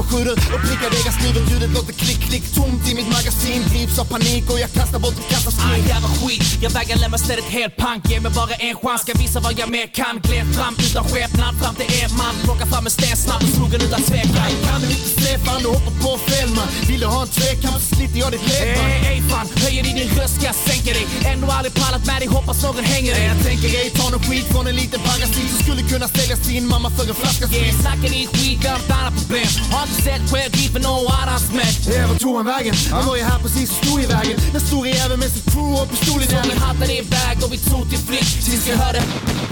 och 0.55 0.61
prickar 0.67 0.89
deras 0.95 1.17
huvud 1.25 1.43
Ljudet 1.49 1.71
låter 1.77 1.93
klick, 1.93 2.21
klick, 2.29 2.45
tomt 2.55 2.83
i 2.89 2.93
mitt 2.95 3.09
magasin. 3.17 3.61
Drivs 3.69 3.99
av 3.99 4.05
panik 4.15 4.45
och 4.51 4.59
jag 4.63 4.71
kastar 4.79 4.99
bort 4.99 5.17
och 5.21 5.29
kastar 5.33 5.53
Aj 5.71 5.79
skit 5.79 5.89
jävla 5.89 6.09
skit, 6.19 6.43
jag 6.61 6.71
vägrar 6.77 6.97
lämna 7.03 7.17
stället 7.17 7.45
helt 7.57 7.75
pank. 7.83 8.01
Ge 8.09 8.19
mig 8.19 8.31
bara 8.39 8.55
en 8.67 8.75
chans, 8.81 9.01
ska 9.01 9.11
visa 9.23 9.39
vad 9.39 9.53
jag 9.61 9.69
mer 9.77 9.87
kan. 9.99 10.15
Gled 10.25 10.47
fram 10.57 10.73
utan 10.85 11.03
skepnad, 11.09 11.53
fram 11.61 11.75
till 11.79 11.89
er 12.01 12.09
man. 12.21 12.35
Plocka 12.45 12.65
fram 12.71 12.85
en 12.85 12.93
sten 12.97 13.17
snabbt 13.25 13.43
och 13.43 13.53
slog 13.55 13.69
den 13.73 13.81
utan 13.87 14.01
tvekan. 14.09 14.51
Kan 14.67 14.79
du 14.81 14.87
inte 14.97 15.09
se 15.21 15.31
fan, 15.45 15.59
du 15.63 15.69
hoppar 15.75 15.95
på 16.03 16.11
fel 16.29 16.49
man. 16.57 16.67
Vill 16.89 16.99
du 17.03 17.07
ha 17.15 17.21
en 17.21 17.31
tvekamp 17.37 17.79
så 17.83 17.95
sliter 17.95 18.19
jag 18.23 18.31
ditt 18.31 18.45
ledband 18.49 18.91
Ey, 18.93 19.11
ey 19.11 19.19
fan, 19.31 19.47
höjer 19.63 19.83
i 19.89 19.91
din 19.99 20.09
röst 20.17 20.35
ska 20.37 20.45
jag 20.51 20.59
sänka 20.69 20.91
dig. 20.97 21.05
Ändå 21.31 21.45
aldrig 21.57 21.73
pallat 21.81 22.03
med 22.09 22.17
dig, 22.21 22.27
hoppas 22.37 22.57
någon 22.63 22.83
hänger 22.93 23.11
dig. 23.15 23.23
Jag 23.31 23.39
tänker 23.47 23.67
ej 23.79 23.89
ta 23.99 24.05
någon 24.13 24.23
skit 24.27 24.47
från 24.53 24.65
en 24.71 24.75
liten 24.81 24.99
parasit 25.07 25.49
Som 25.51 25.59
skulle 25.65 25.83
kunna 25.91 26.07
sälja 26.17 26.35
sin 26.57 26.67
mamma 26.67 26.89
för 26.89 27.09
en 27.09 27.15
flaska 27.15 27.45
Yeah, 27.45 27.53
sprit 27.53 27.81
snackar 27.81 28.09
din 28.15 28.27
skit, 28.27 28.65
ett 28.65 28.91
annat 28.97 29.13
problem 29.19 29.47
Har 29.71 29.83
inte 29.87 30.01
sett 30.07 30.23
själv 30.31 30.51
dit 30.51 30.71
för 30.75 30.81
någon 30.89 31.11
annans 31.21 31.45
med 31.59 31.73
Ja, 31.95 32.07
vart 32.07 32.19
tog 32.19 32.35
han 32.35 32.45
vägen? 32.45 32.75
Han 32.91 33.05
var 33.09 33.15
ju 33.19 33.23
här 33.23 33.39
precis 33.45 33.69
och 33.71 33.79
stod 33.85 33.99
i 34.05 34.07
vägen. 34.17 34.35
Den 34.55 34.61
store 34.61 34.89
jäveln 34.89 35.19
med 35.19 35.31
sitt 35.35 35.47
crew 35.51 35.81
och 35.81 35.89
pistol 35.91 36.21
i 36.21 36.25
Så 36.25 36.37
vi 36.51 36.55
hattade 36.67 36.93
iväg 37.03 37.35
och 37.43 37.51
vi 37.53 37.57
tog 37.71 37.83
till 37.89 38.01
flykt. 38.07 38.33
Tills 38.45 38.67
vi 38.69 38.73
hörde 38.83 39.01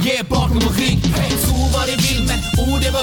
Ge 0.05 0.23
bakom 0.29 0.59
vår 0.65 0.73
rygg. 0.81 0.99
Hey, 1.17 1.31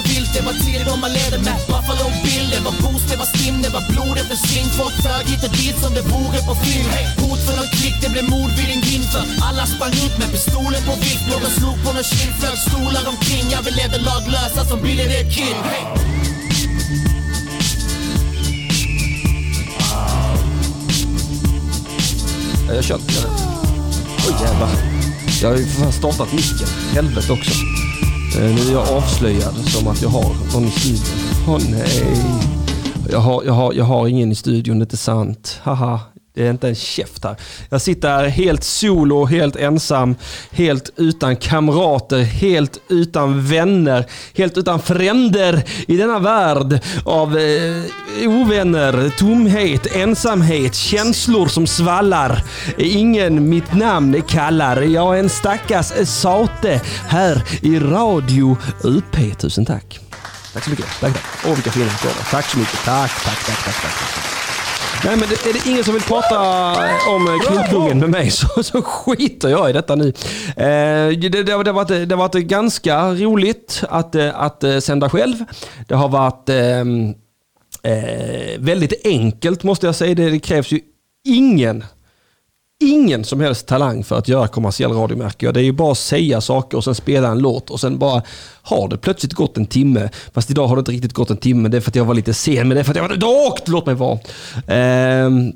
var 0.03 0.15
vilt 0.15 0.33
Det 0.35 0.43
var 0.47 0.53
tider 0.53 0.85
de 0.91 1.01
man 1.01 1.13
ledde 1.13 1.39
med 1.39 1.57
Buffalo 1.69 2.07
Bill 2.25 2.47
Det 2.55 2.61
var 2.67 2.75
boost, 2.83 3.07
det 3.11 3.17
var 3.23 3.29
stim, 3.35 3.57
det 3.63 3.71
var 3.77 3.85
blod 3.91 4.17
efter 4.23 4.37
sving 4.47 4.69
Folk 4.79 4.95
flög 5.03 5.27
hit 5.31 5.45
och 5.47 5.55
dit 5.61 5.77
som 5.83 5.93
det 5.97 6.05
vore 6.13 6.39
på 6.49 6.55
film 6.65 6.89
hey. 6.97 7.07
Hot 7.23 7.41
för 7.47 7.55
nån 7.59 7.71
klick, 7.77 7.97
det 8.03 8.11
blev 8.15 8.27
mord 8.35 8.53
vid 8.59 8.69
en 8.75 8.81
grind 8.87 9.05
inför 9.05 9.25
Alla 9.49 9.65
sprang 9.75 9.95
ut 10.05 10.15
med 10.21 10.29
pistolen 10.35 10.83
på 10.89 10.95
vift 11.05 11.25
Någon 11.31 11.53
slog 11.59 11.77
på 11.85 11.91
nån 11.97 12.07
kind, 12.13 12.35
flög 12.41 12.59
stolar 12.69 13.05
omkring 13.13 13.45
Ja 13.53 13.59
vi 13.67 13.71
levde 13.81 13.99
laglösa 14.09 14.63
som 14.71 14.79
Billy 14.85 15.05
the 15.13 15.21
Kid 15.35 15.59
hey. 15.71 15.85
Jag 22.75 22.85
kör 22.85 22.99
lite 22.99 23.27
oh, 23.29 24.43
jävlar. 24.43 24.69
Jag 25.43 25.49
har 25.49 25.57
ju 25.57 25.67
för 25.67 25.83
fan 25.83 25.93
startat 25.93 26.33
micken. 26.33 26.69
Helvete 26.95 27.33
också. 27.33 27.53
Eh, 28.37 28.55
Nu 28.55 28.61
är 28.61 28.73
jag 28.73 28.89
avslöjad 28.97 29.55
som 29.55 29.89
att 29.89 30.03
jag 30.03 30.09
har 30.09 30.35
någon 30.55 30.65
i 30.65 30.71
studion. 30.71 31.05
Åh 31.49 31.59
nej. 31.71 32.17
Jag 33.11 33.19
har, 33.19 33.43
jag, 33.45 33.53
har, 33.53 33.73
jag 33.73 33.85
har 33.85 34.09
ingen 34.09 34.33
i 34.33 34.35
studion, 34.35 34.79
det 34.79 34.83
är 34.83 34.87
inte 34.87 34.97
sant. 34.97 35.61
Haha. 35.63 36.01
Det 36.35 36.47
är 36.47 36.51
inte 36.51 36.69
en 36.69 36.75
käft 36.75 37.25
här. 37.25 37.37
Jag 37.71 37.81
sitter 37.81 38.09
här 38.09 38.29
helt 38.29 38.65
solo, 38.65 39.25
helt 39.25 39.57
ensam, 39.57 40.17
helt 40.51 40.91
utan 40.97 41.37
kamrater, 41.37 42.23
helt 42.23 42.81
utan 42.89 43.47
vänner, 43.47 44.07
helt 44.35 44.59
utan 44.59 44.81
fränder 44.81 45.63
i 45.89 45.97
denna 45.97 46.19
värld 46.19 46.81
av 47.05 47.39
eh, 47.39 47.83
ovänner, 48.29 49.11
tomhet, 49.19 49.97
ensamhet, 49.97 50.75
känslor 50.75 51.47
som 51.47 51.67
svallar. 51.67 52.45
Ingen 52.79 53.49
mitt 53.49 53.75
namn 53.75 54.23
kallar. 54.23 54.83
Jag 54.83 55.15
är 55.17 55.21
en 55.21 55.29
stackars 55.29 56.09
sate 56.09 56.81
här 57.09 57.43
i 57.63 57.79
Radio 57.79 58.57
UP. 58.83 59.39
Tusen 59.39 59.67
tack. 59.67 60.01
Tack 60.53 60.65
så 60.65 60.71
mycket. 60.71 60.87
Tack, 61.01 61.13
tack. 61.13 61.23
Åh, 61.47 61.55
vilka 61.55 61.71
fina 61.71 61.87
applåder. 61.87 62.31
Tack 62.31 62.45
så 62.45 62.59
mycket. 62.59 62.85
Tack, 62.85 63.25
tack, 63.25 63.47
tack, 63.47 63.65
tack. 63.65 63.83
tack. 63.83 64.42
Nej, 65.05 65.17
men 65.17 65.29
det, 65.29 65.47
är 65.47 65.53
det 65.53 65.71
ingen 65.71 65.85
som 65.85 65.95
vill 65.95 66.03
prata 66.03 66.41
om 67.09 67.41
Knutpungen 67.47 67.99
med 67.99 68.11
mig 68.11 68.31
så, 68.31 68.63
så 68.63 68.83
skiter 68.83 69.49
jag 69.49 69.71
i 69.71 69.73
detta 69.73 69.95
nu. 69.95 70.09
Eh, 70.57 71.19
det, 71.19 71.29
det, 71.29 71.43
det, 71.43 71.53
har 71.53 71.73
varit, 71.73 71.89
det 71.89 72.15
har 72.15 72.17
varit 72.17 72.35
ganska 72.35 73.15
roligt 73.15 73.85
att, 73.89 74.15
eh, 74.15 74.41
att 74.41 74.65
eh, 74.65 74.79
sända 74.79 75.11
själv. 75.11 75.37
Det 75.89 75.95
har 75.95 76.09
varit 76.09 76.49
ehm, 76.49 77.15
eh, 77.83 78.59
väldigt 78.59 79.07
enkelt 79.07 79.63
måste 79.63 79.87
jag 79.87 79.95
säga. 79.95 80.15
Det, 80.15 80.31
det 80.31 80.39
krävs 80.39 80.73
ju 80.73 80.81
ingen 81.25 81.85
ingen 82.91 83.25
som 83.25 83.41
helst 83.41 83.67
talang 83.67 84.05
för 84.05 84.19
att 84.19 84.29
göra 84.29 84.49
kommersiell 84.49 84.93
radio 84.93 85.17
märker 85.17 85.47
jag. 85.47 85.55
Det 85.55 85.61
är 85.61 85.65
ju 85.65 85.73
bara 85.73 85.93
att 85.93 85.99
säga 85.99 86.41
saker 86.41 86.77
och 86.77 86.85
sen 86.85 86.95
spela 86.95 87.29
en 87.29 87.39
låt 87.39 87.71
och 87.71 87.81
sen 87.81 87.99
bara 87.99 88.23
har 88.63 88.89
det 88.89 88.99
plötsligt 88.99 89.33
gått 89.33 89.57
en 89.57 89.67
timme. 89.67 90.09
Fast 90.33 90.51
idag 90.51 90.67
har 90.67 90.77
det 90.77 90.81
inte 90.81 90.93
riktigt 90.93 91.13
gått 91.13 91.31
en 91.31 91.37
timme. 91.37 91.69
Det 91.69 91.77
är 91.77 91.81
för 91.81 91.91
att 91.91 91.97
jag 91.97 92.05
var 92.05 92.15
lite 92.15 92.35
sen, 92.35 92.69
men 92.69 92.75
det 92.75 92.81
är 92.81 92.85
för 92.85 92.91
att 92.91 92.97
jag 92.97 93.09
var 93.09 93.17
dåkt. 93.17 93.69
Låt 93.69 93.87
mig 93.87 93.95
vara. 93.95 94.19
Ehm, 94.67 95.53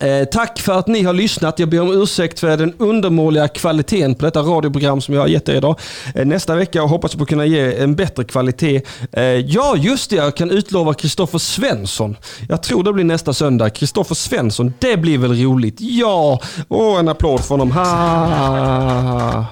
Eh, 0.00 0.24
tack 0.24 0.60
för 0.60 0.78
att 0.78 0.86
ni 0.86 1.02
har 1.02 1.12
lyssnat. 1.12 1.58
Jag 1.58 1.68
ber 1.68 1.80
om 1.80 2.02
ursäkt 2.02 2.40
för 2.40 2.56
den 2.56 2.74
undermåliga 2.78 3.48
kvaliteten 3.48 4.14
på 4.14 4.24
detta 4.24 4.40
radioprogram 4.40 5.00
som 5.00 5.14
jag 5.14 5.20
har 5.20 5.28
gett 5.28 5.48
er 5.48 5.54
idag. 5.54 5.80
Eh, 6.14 6.26
nästa 6.26 6.54
vecka 6.54 6.82
hoppas 6.82 7.12
jag 7.12 7.18
på 7.18 7.22
att 7.22 7.28
kunna 7.28 7.46
ge 7.46 7.82
en 7.82 7.94
bättre 7.94 8.24
kvalitet. 8.24 8.82
Eh, 9.12 9.22
ja, 9.24 9.76
just 9.76 10.10
det. 10.10 10.16
Jag 10.16 10.36
kan 10.36 10.50
utlova 10.50 10.94
Kristoffer 10.94 11.38
Svensson. 11.38 12.16
Jag 12.48 12.62
tror 12.62 12.82
det 12.82 12.92
blir 12.92 13.04
nästa 13.04 13.32
söndag. 13.32 13.70
Kristoffer 13.70 14.14
Svensson, 14.14 14.74
det 14.78 14.96
blir 14.96 15.18
väl 15.18 15.42
roligt? 15.42 15.76
Ja! 15.78 16.40
Och 16.68 16.98
en 16.98 17.08
applåd 17.08 17.40
för 17.40 17.48
honom. 17.48 17.72
Ha! 17.72 19.46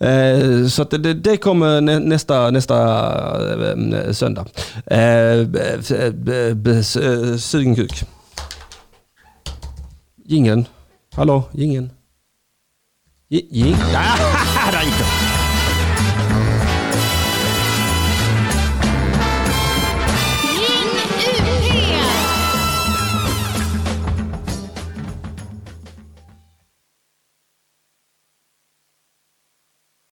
Eh, 0.00 0.66
så 0.66 0.82
att 0.82 0.90
det, 0.90 1.14
det 1.14 1.36
kommer 1.36 1.80
nästa, 1.80 2.50
nästa 2.50 2.76
eh, 3.52 4.12
söndag. 4.12 4.46
Eh, 4.86 4.98
eh, 4.98 5.44
eh, 5.90 6.66
eh 6.68 7.36
Sugen 7.36 7.76
kuk. 7.76 8.04
Ingen. 10.28 10.66
Hallå, 11.16 11.42
ingen. 11.54 11.90
Ji- 13.30 13.48
Jing. 13.50 13.76
Ah! 13.94 14.33